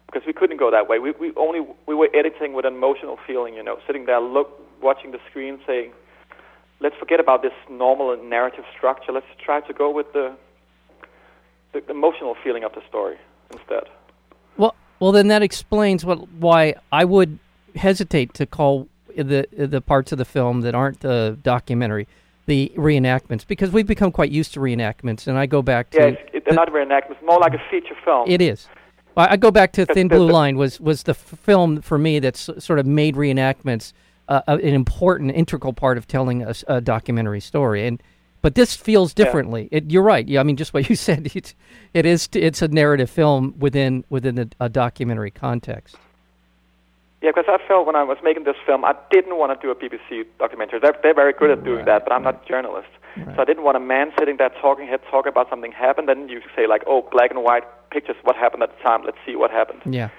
Because 0.06 0.26
we 0.26 0.32
couldn't 0.32 0.56
go 0.58 0.70
that 0.70 0.88
way. 0.88 0.98
We 0.98 1.12
we 1.12 1.32
only 1.36 1.66
we 1.86 1.94
were 1.94 2.08
editing 2.14 2.52
with 2.52 2.64
an 2.64 2.74
emotional 2.74 3.18
feeling, 3.26 3.54
you 3.54 3.62
know, 3.62 3.78
sitting 3.86 4.06
there, 4.06 4.20
look, 4.20 4.60
watching 4.80 5.10
the 5.10 5.18
screen, 5.28 5.58
saying, 5.66 5.92
"Let's 6.80 6.96
forget 6.96 7.20
about 7.20 7.42
this 7.42 7.52
normal 7.68 8.16
narrative 8.22 8.64
structure. 8.76 9.12
Let's 9.12 9.26
try 9.44 9.60
to 9.60 9.72
go 9.72 9.90
with 9.90 10.12
the 10.12 10.34
the 11.72 11.88
emotional 11.90 12.36
feeling 12.42 12.64
of 12.64 12.72
the 12.72 12.82
story 12.88 13.18
instead." 13.50 13.84
Well, 14.56 14.74
well, 15.00 15.12
then 15.12 15.28
that 15.28 15.42
explains 15.42 16.04
what 16.04 16.28
why 16.32 16.74
I 16.92 17.04
would 17.04 17.38
hesitate 17.74 18.34
to 18.34 18.46
call 18.46 18.88
the 19.16 19.46
the 19.52 19.80
parts 19.80 20.12
of 20.12 20.18
the 20.18 20.24
film 20.24 20.60
that 20.62 20.74
aren't 20.74 21.00
the 21.00 21.38
documentary 21.42 22.06
the 22.46 22.72
reenactments 22.76 23.44
because 23.44 23.72
we've 23.72 23.88
become 23.88 24.12
quite 24.12 24.30
used 24.30 24.54
to 24.54 24.60
reenactments, 24.60 25.26
and 25.26 25.36
I 25.36 25.46
go 25.46 25.62
back 25.62 25.90
to 25.90 26.16
yes, 26.32 26.42
they're 26.44 26.54
not 26.54 26.68
reenactments, 26.68 27.20
more 27.24 27.40
like 27.40 27.54
a 27.54 27.62
feature 27.68 27.96
film. 28.04 28.30
It 28.30 28.40
is. 28.40 28.68
I 29.16 29.36
go 29.36 29.50
back 29.50 29.72
to 29.72 29.86
Thin 29.86 30.08
Blue 30.08 30.30
Line 30.30 30.56
was 30.56 30.78
was 30.80 31.04
the 31.04 31.14
film 31.14 31.80
for 31.80 31.98
me 31.98 32.18
that's 32.18 32.50
sort 32.58 32.78
of 32.78 32.86
made 32.86 33.14
reenactments 33.14 33.92
uh, 34.28 34.42
an 34.46 34.60
important 34.60 35.32
integral 35.34 35.72
part 35.72 35.98
of 35.98 36.06
telling 36.06 36.42
a, 36.42 36.54
a, 36.66 36.80
documentary 36.80 37.40
story 37.40 37.86
and 37.86 38.02
but 38.42 38.54
this 38.54 38.76
feels 38.76 39.12
differently. 39.14 39.68
Yeah. 39.72 39.78
It, 39.78 39.90
you're 39.90 40.02
right. 40.02 40.26
Yeah, 40.28 40.38
I 40.38 40.42
mean, 40.44 40.56
just 40.56 40.72
what 40.72 40.88
you 40.90 40.94
said. 40.94 41.30
It's, 41.34 41.54
it 41.94 42.06
is. 42.06 42.28
It's 42.32 42.62
a 42.62 42.68
narrative 42.68 43.10
film 43.10 43.54
within 43.58 44.04
within 44.08 44.38
a, 44.38 44.46
a 44.60 44.68
documentary 44.68 45.30
context. 45.30 45.96
Yeah, 47.26 47.32
because 47.34 47.50
I 47.50 47.58
felt 47.66 47.88
when 47.88 47.96
I 47.96 48.04
was 48.04 48.18
making 48.22 48.44
this 48.44 48.54
film, 48.64 48.84
I 48.84 48.94
didn't 49.10 49.36
want 49.36 49.50
to 49.50 49.58
do 49.58 49.72
a 49.72 49.74
BBC 49.74 50.26
documentary. 50.38 50.78
They're, 50.78 50.94
they're 51.02 51.12
very 51.12 51.32
good 51.32 51.50
at 51.50 51.64
doing 51.64 51.78
right. 51.78 51.86
that, 51.86 52.04
but 52.04 52.12
I'm 52.12 52.22
not 52.22 52.44
a 52.44 52.48
journalist. 52.48 52.86
Right. 53.16 53.34
So 53.34 53.42
I 53.42 53.44
didn't 53.44 53.64
want 53.64 53.76
a 53.76 53.80
man 53.80 54.12
sitting 54.16 54.36
there 54.36 54.50
talking 54.62 54.86
head 54.86 55.00
talk 55.10 55.26
about 55.26 55.50
something 55.50 55.72
happened. 55.72 56.08
Then 56.08 56.28
you 56.28 56.40
say 56.54 56.68
like, 56.68 56.82
oh, 56.86 57.02
black 57.10 57.32
and 57.32 57.42
white 57.42 57.64
pictures, 57.90 58.14
what 58.22 58.36
happened 58.36 58.62
at 58.62 58.70
the 58.70 58.80
time? 58.80 59.02
Let's 59.04 59.18
see 59.26 59.34
what 59.34 59.50
happened. 59.50 59.82
Yeah. 59.92 60.10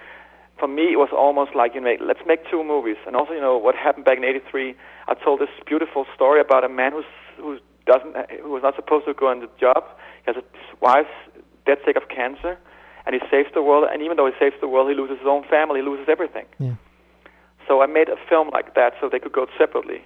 For 0.59 0.67
me, 0.67 0.91
it 0.91 0.99
was 0.99 1.07
almost 1.15 1.55
like 1.55 1.75
you 1.75 1.79
know, 1.79 1.95
let's 2.03 2.19
make 2.27 2.43
two 2.51 2.61
movies. 2.61 2.97
And 3.07 3.15
also, 3.15 3.31
you 3.31 3.39
know, 3.39 3.57
what 3.57 3.75
happened 3.75 4.03
back 4.03 4.17
in 4.17 4.25
'83. 4.25 4.75
I 5.07 5.13
told 5.13 5.39
this 5.39 5.53
beautiful 5.65 6.05
story 6.13 6.41
about 6.41 6.65
a 6.65 6.69
man 6.69 6.91
who's 6.91 7.05
who 7.37 7.59
doesn't 7.85 8.17
who 8.43 8.51
was 8.51 8.63
not 8.63 8.75
supposed 8.75 9.05
to 9.05 9.13
go 9.13 9.29
on 9.29 9.39
the 9.39 9.49
job. 9.61 9.85
He 10.25 10.33
has 10.33 10.35
a 10.35 10.43
wife's 10.83 11.15
dead 11.65 11.77
sick 11.85 11.95
of 11.95 12.09
cancer, 12.09 12.57
and 13.05 13.15
he 13.15 13.21
saves 13.31 13.47
the 13.53 13.61
world. 13.61 13.87
And 13.89 14.01
even 14.01 14.17
though 14.17 14.25
he 14.25 14.33
saves 14.37 14.55
the 14.59 14.67
world, 14.67 14.89
he 14.89 14.95
loses 14.95 15.19
his 15.19 15.27
own 15.27 15.45
family, 15.47 15.79
he 15.79 15.85
loses 15.85 16.09
everything. 16.09 16.47
Yeah. 16.59 16.75
So 17.67 17.81
I 17.81 17.85
made 17.85 18.09
a 18.09 18.15
film 18.29 18.49
like 18.53 18.75
that 18.75 18.93
so 18.99 19.09
they 19.11 19.19
could 19.19 19.33
go 19.33 19.47
separately. 19.57 20.01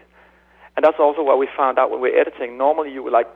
And 0.75 0.85
that's 0.85 0.97
also 0.99 1.21
what 1.21 1.37
we 1.37 1.47
found 1.55 1.77
out 1.77 1.91
when 1.91 2.01
we're 2.01 2.17
editing. 2.19 2.57
Normally 2.57 2.91
you 2.91 3.03
would 3.03 3.13
like 3.13 3.27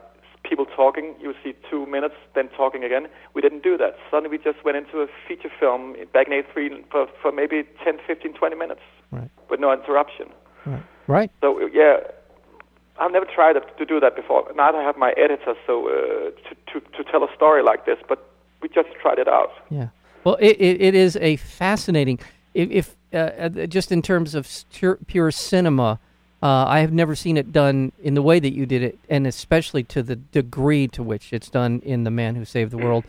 people 0.43 0.65
talking, 0.65 1.15
you 1.19 1.27
would 1.27 1.37
see 1.43 1.53
two 1.69 1.85
minutes, 1.85 2.15
then 2.33 2.49
talking 2.49 2.83
again. 2.83 3.07
We 3.33 3.41
didn't 3.41 3.63
do 3.63 3.77
that. 3.77 3.97
Suddenly 4.09 4.37
we 4.37 4.43
just 4.43 4.63
went 4.63 4.77
into 4.77 5.01
a 5.01 5.07
feature 5.27 5.49
film 5.59 5.95
back 6.13 6.27
in 6.27 6.33
83 6.33 6.85
for, 6.91 7.07
for 7.21 7.31
maybe 7.31 7.63
10, 7.83 7.97
15, 8.05 8.33
20 8.33 8.55
minutes 8.55 8.81
right. 9.11 9.29
with 9.49 9.59
no 9.59 9.73
interruption. 9.73 10.27
Right. 10.65 10.83
right. 11.07 11.31
So, 11.41 11.67
yeah, 11.73 11.97
I've 12.99 13.11
never 13.11 13.25
tried 13.25 13.53
to 13.53 13.85
do 13.85 13.99
that 13.99 14.15
before. 14.15 14.45
Neither 14.55 14.81
have 14.81 14.97
my 14.97 15.11
editor, 15.17 15.55
so 15.65 15.87
uh, 15.87 15.91
to, 16.49 16.79
to, 16.79 16.87
to 16.97 17.11
tell 17.11 17.23
a 17.23 17.33
story 17.35 17.63
like 17.63 17.85
this, 17.85 17.97
but 18.07 18.31
we 18.61 18.69
just 18.69 18.89
tried 19.01 19.19
it 19.19 19.27
out. 19.27 19.51
Yeah. 19.69 19.89
Well, 20.23 20.37
it, 20.39 20.57
it, 20.59 20.81
it 20.81 20.95
is 20.95 21.17
a 21.17 21.35
fascinating 21.35 22.19
if, 22.55 22.71
if 22.71 22.94
uh, 23.13 23.17
uh, 23.17 23.49
just 23.67 23.91
in 23.91 24.01
terms 24.01 24.35
of 24.35 24.47
pure, 25.07 25.31
cinema, 25.31 25.99
uh, 26.41 26.65
I 26.67 26.79
have 26.79 26.91
never 26.91 27.15
seen 27.15 27.37
it 27.37 27.51
done 27.51 27.91
in 28.01 28.13
the 28.13 28.21
way 28.21 28.39
that 28.39 28.53
you 28.53 28.65
did 28.65 28.83
it, 28.83 28.99
and 29.09 29.25
especially 29.25 29.83
to 29.85 30.03
the 30.03 30.15
degree 30.15 30.87
to 30.89 31.03
which 31.03 31.31
it's 31.31 31.49
done 31.49 31.81
in 31.85 32.03
The 32.03 32.11
Man 32.11 32.35
Who 32.35 32.45
Saved 32.45 32.71
the 32.71 32.77
World. 32.77 33.03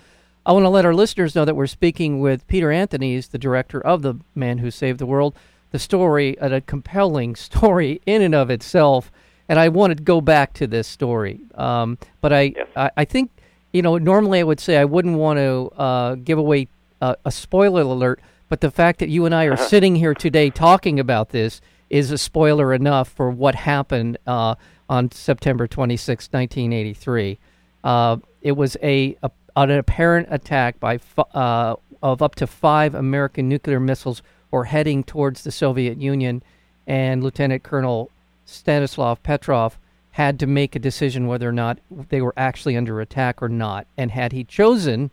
I 0.44 0.52
want 0.52 0.64
to 0.64 0.68
let 0.68 0.84
our 0.84 0.94
listeners 0.94 1.34
know 1.34 1.44
that 1.44 1.56
we're 1.56 1.66
speaking 1.66 2.20
with 2.20 2.46
Peter 2.46 2.70
Anthony's 2.70 3.28
the 3.28 3.38
director 3.38 3.80
of 3.80 4.02
The 4.02 4.14
Man 4.34 4.58
Who 4.58 4.70
Saved 4.70 5.00
the 5.00 5.06
World. 5.06 5.34
The 5.72 5.78
story, 5.80 6.36
a 6.40 6.60
compelling 6.60 7.34
story 7.36 8.00
in 8.06 8.22
and 8.22 8.34
of 8.34 8.48
itself, 8.48 9.10
and 9.48 9.58
I 9.58 9.68
want 9.68 9.96
to 9.96 10.02
go 10.02 10.20
back 10.20 10.52
to 10.54 10.66
this 10.66 10.86
story. 10.86 11.40
Um, 11.54 11.98
but 12.20 12.32
I, 12.32 12.40
yes. 12.56 12.68
I, 12.76 12.90
I, 12.96 13.04
think, 13.04 13.30
you 13.72 13.82
know, 13.82 13.98
normally 13.98 14.40
I 14.40 14.44
would 14.44 14.60
say 14.60 14.76
I 14.76 14.84
wouldn't 14.84 15.16
want 15.16 15.38
to 15.38 15.72
uh, 15.76 16.14
give 16.14 16.38
away 16.38 16.68
uh, 17.00 17.16
a 17.24 17.32
spoiler 17.32 17.82
alert 17.82 18.20
but 18.48 18.60
the 18.60 18.70
fact 18.70 19.00
that 19.00 19.08
you 19.08 19.24
and 19.24 19.34
I 19.34 19.46
are 19.46 19.54
uh-huh. 19.54 19.68
sitting 19.68 19.96
here 19.96 20.14
today 20.14 20.50
talking 20.50 21.00
about 21.00 21.30
this 21.30 21.60
is 21.90 22.10
a 22.10 22.18
spoiler 22.18 22.72
enough 22.72 23.08
for 23.08 23.30
what 23.30 23.54
happened 23.54 24.18
uh, 24.26 24.56
on 24.88 25.10
September 25.10 25.66
26, 25.66 26.28
1983. 26.30 27.38
Uh, 27.84 28.16
it 28.42 28.52
was 28.52 28.76
a, 28.82 29.16
a, 29.22 29.30
an 29.56 29.70
apparent 29.70 30.28
attack 30.30 30.80
by 30.80 30.98
uh, 31.34 31.76
of 32.02 32.22
up 32.22 32.34
to 32.36 32.46
five 32.46 32.94
American 32.94 33.48
nuclear 33.48 33.80
missiles 33.80 34.22
were 34.50 34.64
heading 34.64 35.02
towards 35.02 35.42
the 35.42 35.50
Soviet 35.50 35.98
Union, 35.98 36.42
and 36.86 37.22
Lieutenant 37.22 37.62
Colonel 37.62 38.10
Stanislav 38.44 39.22
Petrov 39.22 39.78
had 40.12 40.38
to 40.38 40.46
make 40.46 40.74
a 40.74 40.78
decision 40.78 41.26
whether 41.26 41.48
or 41.48 41.52
not 41.52 41.78
they 41.90 42.22
were 42.22 42.34
actually 42.36 42.76
under 42.76 43.00
attack 43.00 43.42
or 43.42 43.48
not. 43.48 43.86
And 43.98 44.10
had 44.10 44.32
he 44.32 44.44
chosen 44.44 45.10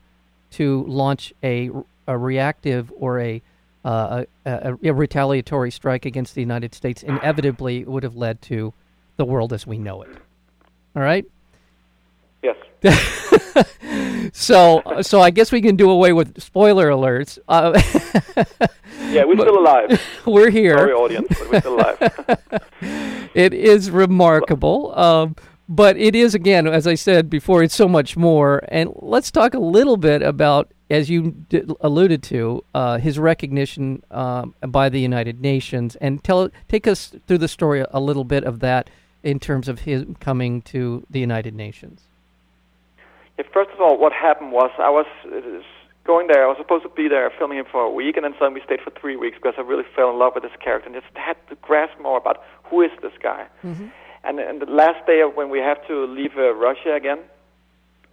to 0.52 0.86
launch 0.88 1.34
a 1.44 1.72
a 2.08 2.18
reactive 2.18 2.92
or 2.96 3.20
a, 3.20 3.42
uh, 3.86 4.24
a, 4.46 4.78
a, 4.84 4.94
retaliatory 4.94 5.72
strike 5.72 6.06
against 6.06 6.36
the 6.36 6.42
United 6.42 6.74
States 6.74 7.04
inevitably 7.04 7.84
would 7.84 8.04
have 8.04 8.16
led 8.16 8.42
to 8.44 8.74
the 9.18 9.26
world 9.26 9.54
as 9.54 9.68
we 9.68 9.78
know 9.78 10.02
it. 10.02 10.10
All 10.96 11.02
right. 11.02 11.26
Yes. 12.42 12.58
so, 14.34 14.82
so 15.02 15.22
I 15.22 15.30
guess 15.30 15.52
we 15.52 15.62
can 15.62 15.76
do 15.76 15.90
away 15.90 16.14
with 16.14 16.42
spoiler 16.42 16.90
alerts. 16.90 17.40
Uh, 17.48 17.80
yeah, 19.10 19.24
we're 19.24 19.36
still 19.36 19.60
alive. 19.60 20.02
We're 20.26 20.50
here. 20.50 20.78
Sorry, 20.78 20.94
audience, 20.94 21.28
but 21.30 21.50
we're 21.50 21.60
still 21.60 21.76
alive. 21.76 23.30
it 23.34 23.54
is 23.54 23.92
remarkable. 23.92 24.98
Um, 24.98 25.36
but 25.70 25.98
it 25.98 26.16
is 26.16 26.36
again, 26.36 26.68
as 26.68 26.88
I 26.88 26.96
said 26.96 27.30
before, 27.30 27.64
it's 27.64 27.76
so 27.76 27.88
much 27.88 28.18
more. 28.18 28.64
And 28.68 28.92
let's 28.96 29.32
talk 29.32 29.54
a 29.54 29.60
little 29.60 29.98
bit 29.98 30.22
about 30.22 30.72
as 30.94 31.10
you 31.10 31.32
d- 31.50 31.64
alluded 31.82 32.22
to, 32.22 32.64
uh, 32.76 33.00
his 33.00 33.18
recognition 33.18 34.04
um, 34.12 34.54
by 34.68 34.90
the 34.90 35.00
United 35.00 35.42
Nations, 35.42 35.96
and 35.96 36.24
tell 36.24 36.50
take 36.70 36.86
us 36.86 37.16
through 37.26 37.40
the 37.40 37.48
story 37.48 37.84
a 37.90 38.00
little 38.00 38.24
bit 38.24 38.44
of 38.44 38.60
that 38.60 38.92
in 39.24 39.40
terms 39.40 39.68
of 39.68 39.80
his 39.80 40.06
coming 40.20 40.62
to 40.62 41.04
the 41.10 41.20
United 41.20 41.56
Nations. 41.56 42.02
Yeah, 43.40 43.46
first 43.52 43.72
of 43.72 43.82
all, 43.82 43.98
what 43.98 44.14
happened 44.14 44.52
was 44.52 44.70
I 44.78 44.92
was 44.92 45.08
uh, 45.26 45.64
going 46.04 46.28
there. 46.28 46.44
I 46.46 46.48
was 46.48 46.58
supposed 46.60 46.84
to 46.84 46.90
be 46.90 47.08
there 47.08 47.32
filming 47.40 47.58
him 47.58 47.66
for 47.72 47.82
a 47.82 47.90
week, 47.90 48.16
and 48.16 48.24
then 48.24 48.34
suddenly 48.34 48.62
we 48.62 48.66
stayed 48.66 48.82
for 48.82 48.92
three 48.92 49.16
weeks 49.16 49.38
because 49.42 49.56
I 49.58 49.62
really 49.62 49.86
fell 49.96 50.12
in 50.12 50.20
love 50.20 50.34
with 50.36 50.44
this 50.44 50.58
character 50.64 50.90
and 50.90 50.96
just 50.96 51.08
had 51.18 51.38
to 51.50 51.56
grasp 51.56 52.00
more 52.00 52.20
about 52.20 52.44
who 52.66 52.84
is 52.84 52.92
this 53.02 53.14
guy. 53.22 53.48
Mm-hmm. 53.64 53.88
And, 54.26 54.40
and 54.40 54.62
the 54.62 54.68
last 54.68 55.06
day 55.08 55.22
of 55.22 55.36
when 55.36 55.50
we 55.50 55.58
have 55.60 55.86
to 55.88 56.06
leave 56.06 56.38
uh, 56.38 56.54
Russia 56.54 56.94
again, 56.94 57.20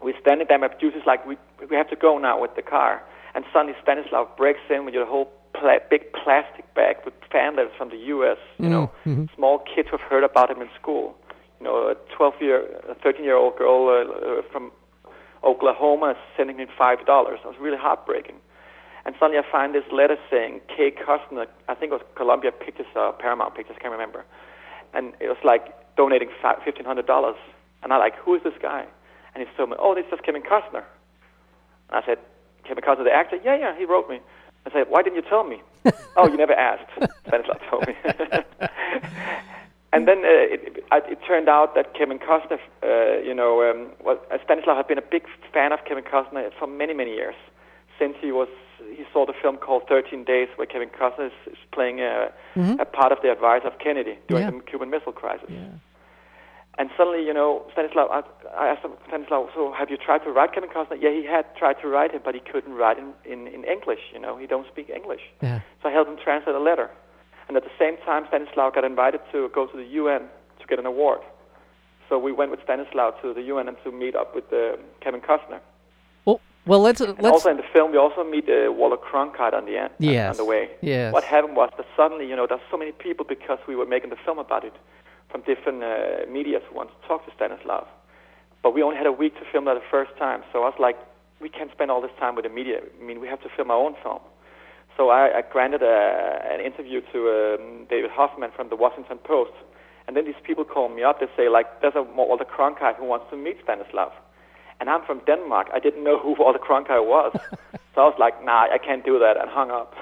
we're 0.03 0.19
standing 0.21 0.47
there, 0.49 0.59
my 0.59 0.69
producer's 0.69 1.03
like, 1.07 1.25
we, 1.27 1.37
we 1.69 1.77
have 1.77 1.89
to 1.91 1.97
go 1.97 2.19
now 2.19 2.41
with 2.41 2.55
the 2.57 2.63
car. 2.63 3.03
And 3.35 3.45
suddenly 3.53 3.75
Stanislav 3.83 4.37
breaks 4.37 4.61
in 4.71 4.85
with 4.85 4.95
your 4.95 5.07
whole 5.07 5.31
pla- 5.55 5.79
big 5.91 6.13
plastic 6.13 6.73
bag 6.75 6.97
with 7.05 7.15
fan 7.31 7.57
letters 7.57 7.73
from 7.77 7.91
the 7.91 7.97
U.S., 7.97 8.39
you 8.59 8.67
mm, 8.67 8.71
know, 8.71 8.93
mm-hmm. 9.07 9.25
small 9.37 9.59
kids 9.59 9.89
who 9.91 9.99
have 9.99 10.07
heard 10.09 10.25
about 10.25 10.51
him 10.51 10.61
in 10.61 10.69
school. 10.81 11.17
You 11.61 11.67
know, 11.67 11.89
a 11.89 11.95
12 12.17 12.35
year, 12.41 12.65
a 12.89 12.95
13 12.95 13.25
year 13.25 13.37
old 13.37 13.57
girl 13.57 13.89
uh, 13.89 14.39
uh, 14.39 14.43
from 14.51 14.73
Oklahoma 15.45 16.15
sending 16.37 16.59
him 16.59 16.69
$5. 16.79 17.01
It 17.01 17.07
was 17.07 17.55
really 17.61 17.79
heartbreaking. 17.79 18.37
And 19.05 19.15
suddenly 19.19 19.39
I 19.39 19.51
find 19.51 19.75
this 19.75 19.85
letter 19.93 20.17
saying 20.31 20.61
Kay 20.69 20.91
Costner, 20.91 21.47
I 21.69 21.75
think 21.75 21.93
it 21.93 21.95
was 21.95 22.03
Columbia 22.17 22.53
Pictures 22.53 22.87
or 22.95 23.13
Paramount 23.13 23.55
Pictures, 23.55 23.77
I 23.79 23.83
can't 23.83 23.93
remember. 23.93 24.25
And 24.93 25.13
it 25.21 25.29
was 25.29 25.39
like 25.45 25.73
donating 25.97 26.29
$1,500. 26.43 27.35
And 27.83 27.93
I'm 27.93 27.99
like, 27.99 28.17
who 28.17 28.35
is 28.35 28.43
this 28.43 28.55
guy? 28.61 28.87
And 29.35 29.47
he 29.47 29.57
told 29.57 29.71
me, 29.71 29.77
oh, 29.79 29.95
this 29.95 30.07
is 30.13 30.19
Kevin 30.25 30.43
Costner. 30.43 30.85
And 31.89 32.03
I 32.03 32.03
said, 32.05 32.19
Kevin 32.65 32.83
Costner, 32.83 33.05
the 33.05 33.13
actor? 33.13 33.39
Yeah, 33.45 33.57
yeah, 33.57 33.77
he 33.77 33.85
wrote 33.85 34.09
me. 34.09 34.21
I 34.67 34.73
said, 34.73 34.87
why 34.89 35.03
didn't 35.03 35.17
you 35.17 35.23
tell 35.23 35.45
me? 35.45 35.63
oh, 36.17 36.29
you 36.29 36.37
never 36.37 36.53
asked. 36.53 36.91
Stanislav 37.27 37.61
told 37.71 37.87
me. 37.87 37.95
and 39.93 40.07
then 40.07 40.19
uh, 40.19 40.53
it, 40.53 40.77
it, 40.77 40.85
it 40.93 41.19
turned 41.27 41.49
out 41.49 41.75
that 41.75 41.95
Kevin 41.95 42.19
Costner, 42.19 42.59
uh, 42.83 43.21
you 43.25 43.35
know, 43.35 43.63
um, 43.69 43.93
well, 44.05 44.21
uh, 44.31 44.39
Stanislav 44.45 44.77
had 44.77 44.87
been 44.87 44.99
a 44.99 45.03
big 45.03 45.25
fan 45.53 45.73
of 45.73 45.85
Kevin 45.87 46.05
Costner 46.05 46.51
for 46.59 46.67
many, 46.67 46.93
many 46.93 47.13
years. 47.13 47.35
Since 47.99 48.17
he 48.21 48.33
was, 48.33 48.49
he 48.79 49.05
saw 49.13 49.27
the 49.27 49.35
film 49.41 49.57
called 49.57 49.83
13 49.89 50.25
Days, 50.25 50.49
where 50.57 50.67
Kevin 50.67 50.91
Costner 50.91 51.27
is, 51.27 51.53
is 51.53 51.59
playing 51.73 52.01
a, 52.01 52.31
mm-hmm. 52.55 52.81
a 52.81 52.85
part 52.85 53.13
of 53.13 53.19
the 53.23 53.31
advisor 53.31 53.69
of 53.69 53.79
Kennedy 53.79 54.19
during 54.29 54.45
yeah. 54.45 54.51
the 54.51 54.61
Cuban 54.61 54.91
Missile 54.91 55.13
Crisis. 55.13 55.49
Yeah. 55.49 55.69
And 56.81 56.89
suddenly, 56.97 57.23
you 57.29 57.35
know, 57.35 57.51
Stanislav, 57.73 58.09
I, 58.11 58.21
I 58.59 58.69
asked 58.73 58.87
Stanislav, 59.09 59.49
so 59.55 59.71
have 59.79 59.91
you 59.91 59.99
tried 59.99 60.23
to 60.27 60.31
write 60.37 60.55
Kevin 60.55 60.71
Costner? 60.71 60.97
Yeah, 61.05 61.11
he 61.19 61.25
had 61.37 61.45
tried 61.55 61.77
to 61.83 61.89
write 61.89 62.11
him, 62.17 62.23
but 62.25 62.35
he 62.35 62.41
couldn't 62.41 62.73
write 62.73 62.99
in, 62.99 63.09
in, 63.33 63.41
in 63.57 63.65
English, 63.65 64.01
you 64.15 64.21
know, 64.25 64.39
he 64.39 64.47
don't 64.47 64.67
speak 64.73 64.89
English. 64.89 65.21
Yeah. 65.43 65.61
So 65.83 65.91
I 65.91 65.93
helped 65.93 66.11
him 66.11 66.17
translate 66.25 66.57
a 66.57 66.65
letter. 66.71 66.89
And 67.49 67.57
at 67.59 67.65
the 67.65 67.77
same 67.79 67.97
time, 68.09 68.23
Stanislav 68.29 68.75
got 68.77 68.85
invited 68.85 69.21
to 69.33 69.51
go 69.59 69.67
to 69.67 69.77
the 69.77 69.85
UN 70.01 70.23
to 70.61 70.67
get 70.71 70.79
an 70.79 70.87
award. 70.87 71.21
So 72.09 72.19
we 72.19 72.33
went 72.33 72.51
with 72.51 72.61
Stanislav 72.65 73.21
to 73.23 73.35
the 73.35 73.43
UN 73.53 73.69
and 73.69 73.77
to 73.85 73.93
meet 73.93 74.15
up 74.17 74.35
with 74.35 74.51
uh, 74.51 74.77
Kevin 75.03 75.21
Costner. 75.21 75.61
Well, 76.25 76.41
Well, 76.67 76.81
let's 76.81 77.03
uh, 77.03 77.13
let's. 77.19 77.27
also 77.37 77.51
in 77.51 77.59
the 77.59 77.69
film, 77.75 77.93
we 77.93 77.99
also 77.99 78.25
meet 78.25 78.49
uh, 78.49 78.73
Walter 78.73 78.97
Cronkite 78.97 79.53
on 79.53 79.67
the 79.67 79.77
end, 79.77 79.91
Yes. 79.99 80.31
on 80.31 80.37
the 80.39 80.47
way. 80.47 80.71
Yes. 80.81 81.13
What 81.13 81.25
happened 81.25 81.57
was 81.57 81.69
that 81.77 81.87
suddenly, 81.97 82.27
you 82.31 82.37
know, 82.37 82.47
there's 82.49 82.67
so 82.71 82.79
many 82.79 82.93
people 82.93 83.27
because 83.29 83.59
we 83.69 83.77
were 83.77 83.87
making 83.87 84.11
the 84.11 84.21
film 84.25 84.39
about 84.39 84.65
it 84.65 84.73
from 85.31 85.43
different 85.43 85.83
uh, 85.83 86.31
medias 86.31 86.63
who 86.69 86.77
wanted 86.77 86.93
to 87.01 87.09
talk 87.09 87.25
to 87.27 87.33
Stanislav. 87.35 87.87
But 88.63 88.75
we 88.75 88.83
only 88.83 88.97
had 88.97 89.07
a 89.07 89.13
week 89.13 89.35
to 89.39 89.45
film 89.51 89.65
that 89.65 89.75
the 89.75 89.91
first 89.91 90.11
time, 90.19 90.43
so 90.53 90.63
I 90.63 90.69
was 90.69 90.79
like, 90.79 90.97
we 91.41 91.49
can't 91.49 91.71
spend 91.73 91.91
all 91.91 92.03
this 92.03 92.11
time 92.19 92.35
with 92.35 92.45
the 92.45 92.51
media. 92.51 92.81
I 92.81 93.03
mean, 93.03 93.21
we 93.21 93.29
have 93.29 93.41
to 93.43 93.49
film 93.57 93.71
our 93.71 93.79
own 93.79 93.95
film. 94.03 94.21
So 94.97 95.09
I, 95.09 95.39
I 95.39 95.43
granted 95.51 95.83
a, 95.83 96.41
an 96.45 96.61
interview 96.61 97.01
to 97.13 97.19
um, 97.31 97.87
David 97.89 98.11
Hoffman 98.11 98.51
from 98.55 98.69
the 98.69 98.77
Washington 98.77 99.19
Post, 99.19 99.53
and 100.07 100.17
then 100.17 100.27
these 100.27 100.41
people 100.45 100.65
call 100.65 100.89
me 100.89 101.03
up. 101.03 101.21
They 101.21 101.27
say 101.37 101.49
like, 101.49 101.81
"There's 101.81 101.95
a 101.97 102.03
Walter 102.03 102.45
Cronkite 102.45 102.97
who 102.97 103.07
wants 103.07 103.27
to 103.31 103.37
meet 103.37 103.57
Stanislav," 103.63 104.13
and 104.79 104.91
I'm 104.91 105.03
from 105.07 105.23
Denmark. 105.27 105.69
I 105.73 105.79
didn't 105.79 106.05
know 106.05 106.19
who 106.19 106.35
Walter 106.39 106.59
Cronkite 106.59 107.07
was, 107.07 107.33
so 107.95 108.03
I 108.03 108.05
was 108.05 108.17
like, 108.19 108.45
"Nah, 108.45 108.67
I 108.71 108.77
can't 108.77 109.05
do 109.05 109.19
that," 109.21 109.37
and 109.41 109.49
hung 109.49 109.71
up. 109.71 109.95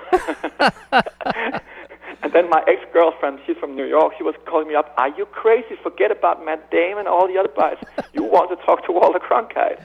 and 2.22 2.32
then 2.32 2.50
my 2.50 2.62
ex-girlfriend, 2.66 3.40
she's 3.46 3.56
from 3.56 3.76
New 3.76 3.84
York. 3.86 4.14
She 4.16 4.24
was 4.24 4.34
calling 4.46 4.68
me 4.68 4.74
up. 4.74 4.92
Are 4.96 5.08
you 5.10 5.24
crazy? 5.26 5.76
Forget 5.82 6.10
about 6.10 6.44
Matt 6.44 6.70
Damon, 6.70 7.00
and 7.00 7.08
all 7.08 7.28
the 7.28 7.38
other 7.38 7.50
guys. 7.56 7.76
You 8.12 8.22
want 8.36 8.50
to 8.50 8.56
talk 8.66 8.84
to 8.86 8.92
Walter 8.92 9.20
Cronkite? 9.20 9.80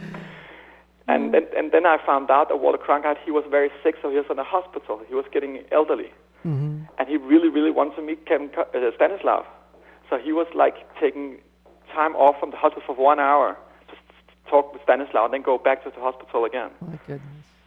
And 1.07 1.33
then, 1.33 1.43
and 1.55 1.71
then 1.71 1.85
I 1.85 1.97
found 2.05 2.31
out 2.31 2.49
that 2.49 2.57
Walter 2.57 2.77
Cronkite, 2.77 3.17
he 3.25 3.31
was 3.31 3.43
very 3.49 3.69
sick, 3.83 3.95
so 4.01 4.09
he 4.09 4.15
was 4.15 4.25
in 4.29 4.37
the 4.37 4.43
hospital. 4.43 5.01
He 5.07 5.13
was 5.15 5.25
getting 5.31 5.63
elderly. 5.71 6.11
Mhm. 6.45 6.87
And 6.97 7.07
he 7.07 7.17
really, 7.17 7.49
really 7.49 7.71
wanted 7.71 7.95
to 7.97 8.01
meet 8.01 8.25
Kevin 8.25 8.49
uh, 8.57 8.63
Stanislav. 8.95 9.45
So 10.09 10.17
he 10.17 10.31
was 10.33 10.47
like 10.55 10.75
taking 10.99 11.37
time 11.93 12.15
off 12.15 12.39
from 12.39 12.51
the 12.51 12.57
hospital 12.57 12.95
for 12.95 13.03
one 13.03 13.19
hour 13.19 13.57
to 13.89 13.95
talk 14.49 14.73
with 14.73 14.81
Stanislav 14.83 15.25
and 15.25 15.33
then 15.33 15.41
go 15.41 15.57
back 15.57 15.83
to 15.83 15.89
the 15.89 15.99
hospital 16.01 16.45
again. 16.45 16.71
My 16.81 16.97
goodness. 17.07 17.21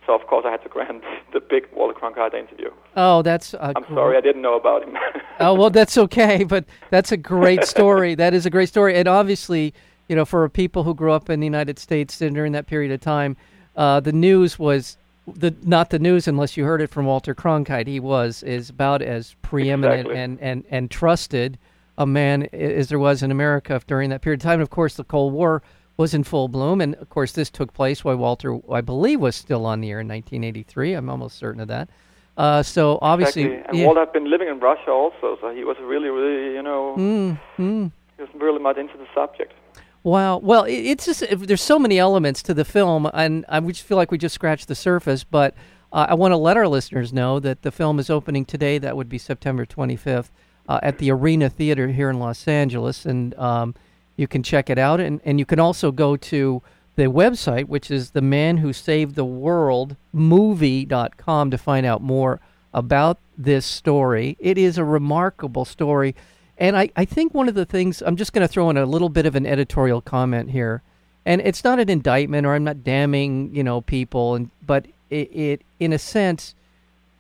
So, 0.07 0.15
of 0.15 0.27
course, 0.29 0.45
I 0.47 0.53
had 0.53 0.63
to 0.63 0.69
grant 0.69 1.03
the 1.33 1.41
big 1.41 1.67
Walter 1.75 1.99
Cronkite 1.99 2.35
interview. 2.35 2.71
Oh, 2.97 3.23
that's. 3.23 3.55
I'm 3.61 3.85
sorry, 3.93 4.17
I 4.17 4.21
didn't 4.21 4.43
know 4.43 4.57
about 4.57 4.85
him. 4.85 4.97
oh 5.41 5.55
well, 5.55 5.71
that's 5.71 5.99
okay, 5.99 6.45
but 6.45 6.65
that's 6.91 7.13
a 7.13 7.17
great 7.17 7.65
story. 7.65 8.15
that 8.15 8.33
is 8.33 8.47
a 8.47 8.51
great 8.51 8.69
story, 8.69 8.97
and 8.97 9.09
obviously, 9.09 9.75
you 10.09 10.17
know, 10.17 10.25
for 10.25 10.49
people 10.49 10.85
who 10.85 10.95
grew 10.95 11.13
up 11.13 11.29
in 11.29 11.41
the 11.41 11.47
United 11.47 11.79
States 11.79 12.21
and 12.21 12.35
during 12.35 12.53
that 12.53 12.67
period 12.67 12.93
of 12.93 13.01
time, 13.01 13.37
uh, 13.77 14.01
the 14.01 14.13
news 14.13 14.59
was 14.59 14.97
the 15.27 15.55
not 15.63 15.91
the 15.91 15.99
news 15.99 16.29
unless 16.29 16.57
you 16.57 16.65
heard 16.65 16.81
it 16.81 16.89
from 16.89 17.07
Walter 17.07 17.35
Cronkite. 17.35 17.89
He 17.89 17.99
was 17.99 18.43
is 18.45 18.71
about 18.71 19.03
as 19.03 19.35
preeminent 19.43 20.01
Exactly. 20.07 20.19
and, 20.19 20.41
and 20.41 20.65
and 20.71 20.91
trusted 20.91 21.59
a 21.99 22.07
man 22.07 22.45
as 22.53 22.89
there 22.89 22.99
was 22.99 23.23
in 23.23 23.31
America 23.31 23.81
during 23.87 24.11
that 24.11 24.21
period 24.23 24.41
of 24.41 24.45
time. 24.45 24.55
And 24.55 24.63
of 24.63 24.71
course, 24.71 24.95
the 24.95 25.05
Cold 25.05 25.33
War 25.33 25.63
was 25.97 26.13
in 26.15 26.25
full 26.25 26.49
bloom, 26.49 26.81
and 26.81 26.95
of 26.97 27.09
course, 27.09 27.33
this 27.33 27.51
took 27.51 27.73
place 27.73 28.05
while 28.05 28.17
Walter, 28.17 28.59
I 28.71 28.81
believe, 28.81 29.21
was 29.21 29.35
still 29.37 29.65
on 29.65 29.81
the 29.81 29.91
air 29.91 30.01
in 30.01 30.09
1983. 30.09 30.93
I'm 30.95 31.09
almost 31.09 31.39
certain 31.39 31.61
of 31.61 31.69
that. 31.69 31.89
Uh, 32.37 32.63
so 32.63 32.99
obviously, 33.01 33.45
exactly. 33.45 33.69
And 33.69 33.79
yeah. 33.79 33.87
Walter 33.87 34.01
had 34.01 34.13
been 34.13 34.31
living 34.31 34.49
in 34.49 34.61
Russia 34.61 34.91
also, 34.91 35.39
so 35.41 35.55
he 35.55 35.65
was 35.65 35.77
really, 35.81 36.09
really, 36.11 36.55
you 36.55 36.63
know, 36.63 36.95
Mm, 36.99 37.41
mm. 37.57 37.93
he 38.17 38.23
was 38.23 38.31
really 38.35 38.59
much 38.59 38.77
into 38.77 38.97
the 38.99 39.07
subject. 39.15 39.55
Wow. 40.03 40.39
Well, 40.39 40.65
it, 40.65 40.75
it's 40.75 41.07
just 41.07 41.25
there's 41.31 41.63
so 41.63 41.79
many 41.79 41.99
elements 41.99 42.43
to 42.45 42.55
the 42.55 42.65
film, 42.65 43.11
and 43.15 43.45
I 43.49 43.59
just 43.61 43.83
feel 43.83 43.97
like 43.97 44.11
we 44.11 44.19
just 44.19 44.35
scratched 44.35 44.69
the 44.69 44.75
surface. 44.75 45.25
But 45.25 45.55
uh, 45.93 46.07
I 46.11 46.15
want 46.15 46.33
to 46.33 46.37
let 46.37 46.57
our 46.57 46.69
listeners 46.69 47.13
know 47.13 47.41
that 47.41 47.63
the 47.63 47.73
film 47.73 47.99
is 47.99 48.11
opening 48.11 48.45
today. 48.45 48.79
That 48.79 48.97
would 48.97 49.09
be 49.09 49.19
September 49.19 49.65
25th 49.65 50.29
uh, 50.69 50.79
at 50.83 50.99
the 50.99 51.11
Arena 51.11 51.49
Theater 51.49 51.89
here 51.89 52.11
in 52.11 52.19
Los 52.19 52.47
Angeles, 52.47 53.07
and 53.07 53.35
um, 53.39 53.75
you 54.17 54.27
can 54.27 54.43
check 54.43 54.71
it 54.71 54.79
out. 54.79 55.01
And, 55.01 55.21
and 55.25 55.39
you 55.39 55.47
can 55.47 55.61
also 55.61 55.93
go 55.93 56.17
to 56.17 56.63
the 56.97 57.05
website, 57.05 57.67
which 57.67 57.91
is 57.91 58.11
the 58.11 58.23
Man 58.23 58.59
Who 58.59 58.73
Saved 58.73 59.15
the 59.15 59.25
World 59.25 59.97
movie.com 60.13 61.51
to 61.51 61.59
find 61.59 61.87
out 61.87 62.03
more 62.03 62.41
about 62.73 63.19
this 63.37 63.67
story. 63.67 64.37
It 64.41 64.59
is 64.59 64.79
a 64.79 64.85
remarkable 64.85 65.65
story. 65.65 66.15
And 66.59 66.77
I, 66.77 66.91
I 66.97 67.05
think 67.05 67.35
one 67.35 67.49
of 67.49 67.55
the 67.55 67.67
things, 67.67 68.03
I'm 68.03 68.17
just 68.17 68.33
going 68.33 68.47
to 68.47 68.53
throw 68.53 68.71
in 68.71 68.77
a 68.79 68.87
little 68.87 69.11
bit 69.11 69.27
of 69.27 69.35
an 69.35 69.47
editorial 69.47 70.01
comment 70.01 70.51
here. 70.51 70.83
And 71.27 71.41
it's 71.43 71.65
not 71.65 71.79
an 71.79 71.91
indictment 71.91 72.47
or 72.47 72.55
I'm 72.55 72.65
not 72.65 72.83
damning, 72.83 73.55
you 73.55 73.63
know, 73.63 73.83
people. 73.83 74.35
And, 74.35 74.51
but 74.67 74.87
it, 75.11 75.35
it 75.35 75.63
in 75.79 75.93
a 75.93 75.99
sense, 75.99 76.55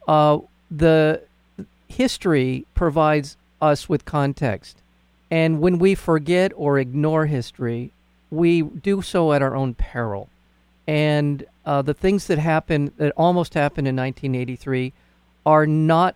uh, 0.09 0.39
the 0.71 1.23
history 1.89 2.67
provides 2.75 3.37
us 3.61 3.89
with 3.89 4.05
context. 4.05 4.81
And 5.31 5.61
when 5.61 5.79
we 5.79 5.95
forget 5.95 6.53
or 6.55 6.79
ignore 6.79 7.27
history, 7.27 7.93
we 8.31 8.63
do 8.63 9.03
so 9.03 9.33
at 9.33 9.43
our 9.43 9.55
own 9.55 9.75
peril. 9.75 10.29
And 10.87 11.45
uh, 11.65 11.83
the 11.83 11.95
things 11.95 12.29
that 12.29 12.39
happened, 12.39 12.93
that 12.97 13.13
almost 13.17 13.55
happened 13.55 13.89
in 13.89 13.97
1983, 13.97 14.93
are 15.45 15.67
not 15.67 16.15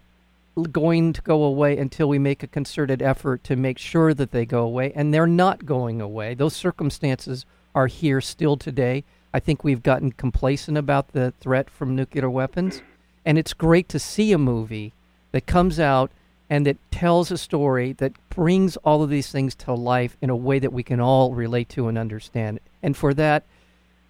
going 0.72 1.12
to 1.12 1.22
go 1.22 1.42
away 1.42 1.78
until 1.78 2.08
we 2.08 2.18
make 2.18 2.42
a 2.42 2.48
concerted 2.48 3.00
effort 3.02 3.42
to 3.44 3.56
make 3.56 3.78
sure 3.78 4.14
that 4.14 4.30
they 4.30 4.44
go 4.44 4.62
away. 4.62 4.92
And 4.94 5.12
they're 5.12 5.26
not 5.26 5.66
going 5.66 6.00
away. 6.00 6.34
Those 6.34 6.54
circumstances 6.54 7.46
are 7.74 7.86
here 7.86 8.20
still 8.20 8.56
today. 8.56 9.04
I 9.32 9.40
think 9.40 9.62
we've 9.62 9.82
gotten 9.82 10.12
complacent 10.12 10.76
about 10.76 11.12
the 11.12 11.32
threat 11.40 11.70
from 11.70 11.96
nuclear 11.96 12.28
weapons. 12.28 12.82
And 13.24 13.38
it's 13.38 13.52
great 13.52 13.88
to 13.90 13.98
see 13.98 14.32
a 14.32 14.38
movie 14.38 14.92
that 15.32 15.46
comes 15.46 15.78
out 15.78 16.10
and 16.50 16.66
that 16.66 16.76
tells 16.90 17.30
a 17.30 17.38
story 17.38 17.92
that 17.94 18.12
brings 18.28 18.76
all 18.78 19.02
of 19.02 19.08
these 19.08 19.30
things 19.30 19.54
to 19.54 19.72
life 19.72 20.16
in 20.20 20.28
a 20.28 20.36
way 20.36 20.58
that 20.58 20.72
we 20.72 20.82
can 20.82 21.00
all 21.00 21.32
relate 21.32 21.68
to 21.70 21.86
and 21.86 21.96
understand. 21.96 22.58
And 22.82 22.96
for 22.96 23.14
that, 23.14 23.44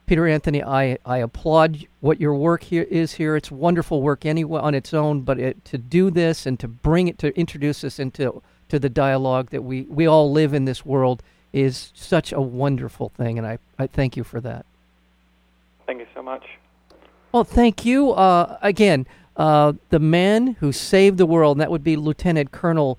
Peter 0.07 0.27
Anthony, 0.27 0.65
I, 0.65 0.99
I 1.05 1.19
applaud 1.19 1.87
what 2.01 2.21
your 2.21 2.35
work 2.35 2.65
here 2.65 2.87
is 2.91 3.13
here. 3.13 3.37
It's 3.37 3.51
wonderful 3.51 4.03
work 4.03 4.25
anyway 4.25 4.61
on 4.61 4.75
its 4.75 4.93
own, 4.93 5.21
but 5.21 5.39
it, 5.39 5.65
to 5.67 5.79
do 5.79 6.11
this 6.11 6.47
and 6.47 6.59
to 6.59 6.67
bring 6.67 7.07
it 7.07 7.19
to 7.19 7.39
introduce 7.39 7.85
us 7.85 8.01
into 8.01 8.43
to 8.71 8.79
the 8.79 8.89
dialogue 8.89 9.51
that 9.51 9.63
we, 9.63 9.83
we 9.83 10.07
all 10.07 10.33
live 10.33 10.55
in 10.55 10.65
this 10.65 10.85
world 10.85 11.23
is 11.53 11.93
such 11.95 12.33
a 12.33 12.41
wonderful 12.41 13.09
thing, 13.11 13.37
and 13.37 13.47
I, 13.47 13.59
I 13.79 13.87
thank 13.87 14.17
you 14.17 14.25
for 14.25 14.41
that. 14.41 14.65
Thank 15.87 16.01
you 16.01 16.07
so 16.15 16.23
much. 16.23 16.45
Well, 17.33 17.45
thank 17.45 17.85
you 17.85 18.13
uh, 18.13 18.59
again. 18.63 19.07
Uh, 19.41 19.73
the 19.89 19.99
man 19.99 20.49
who 20.61 20.71
saved 20.71 21.17
the 21.17 21.25
world, 21.25 21.57
and 21.57 21.63
that 21.63 21.71
would 21.71 21.83
be 21.83 21.97
Lieutenant 21.97 22.53
Colonel 22.53 22.99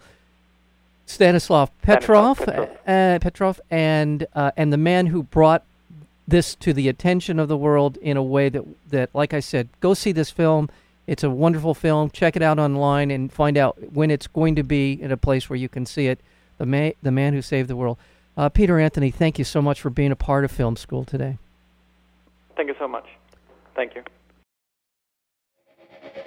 Stanislav 1.06 1.70
Petrov, 1.84 2.40
Petrov. 2.40 2.70
Uh, 2.88 3.20
Petrov, 3.20 3.62
and 3.70 4.26
uh, 4.34 4.50
and 4.58 4.74
the 4.74 4.78
man 4.78 5.06
who 5.06 5.22
brought 5.22 5.64
this 6.28 6.56
to 6.56 6.74
the 6.74 6.90
attention 6.90 7.38
of 7.38 7.48
the 7.48 7.56
world 7.56 7.98
in 7.98 8.18
a 8.18 8.24
way 8.24 8.50
that 8.50 8.64
that, 8.90 9.12
like 9.14 9.36
I 9.36 9.40
said, 9.40 9.70
go 9.82 9.94
see 9.94 10.12
this 10.12 10.32
film. 10.32 10.68
It's 11.06 11.24
a 11.24 11.30
wonderful 11.30 11.76
film. 11.76 12.10
Check 12.10 12.36
it 12.36 12.42
out 12.42 12.58
online 12.58 13.12
and 13.12 13.32
find 13.32 13.56
out 13.56 13.94
when 13.94 14.10
it's 14.10 14.26
going 14.26 14.56
to 14.56 14.64
be 14.64 15.00
in 15.00 15.12
a 15.12 15.18
place 15.18 15.48
where 15.48 15.58
you 15.58 15.70
can 15.70 15.86
see 15.86 16.08
it. 16.08 16.20
The 16.58 16.66
man, 16.66 16.94
the 17.04 17.12
man 17.12 17.34
who 17.34 17.44
saved 17.44 17.70
the 17.70 17.76
world. 17.76 18.00
Uh, 18.36 18.50
Peter 18.50 18.80
Anthony, 18.80 19.12
thank 19.12 19.38
you 19.38 19.46
so 19.46 19.62
much 19.62 19.80
for 19.80 19.92
being 19.92 20.12
a 20.12 20.16
part 20.16 20.44
of 20.44 20.50
Film 20.50 20.76
School 20.76 21.06
today. 21.06 21.38
Thank 22.56 22.70
you 22.70 22.76
so 22.80 22.88
much. 22.88 23.06
Thank 23.76 23.94
you. 23.94 24.02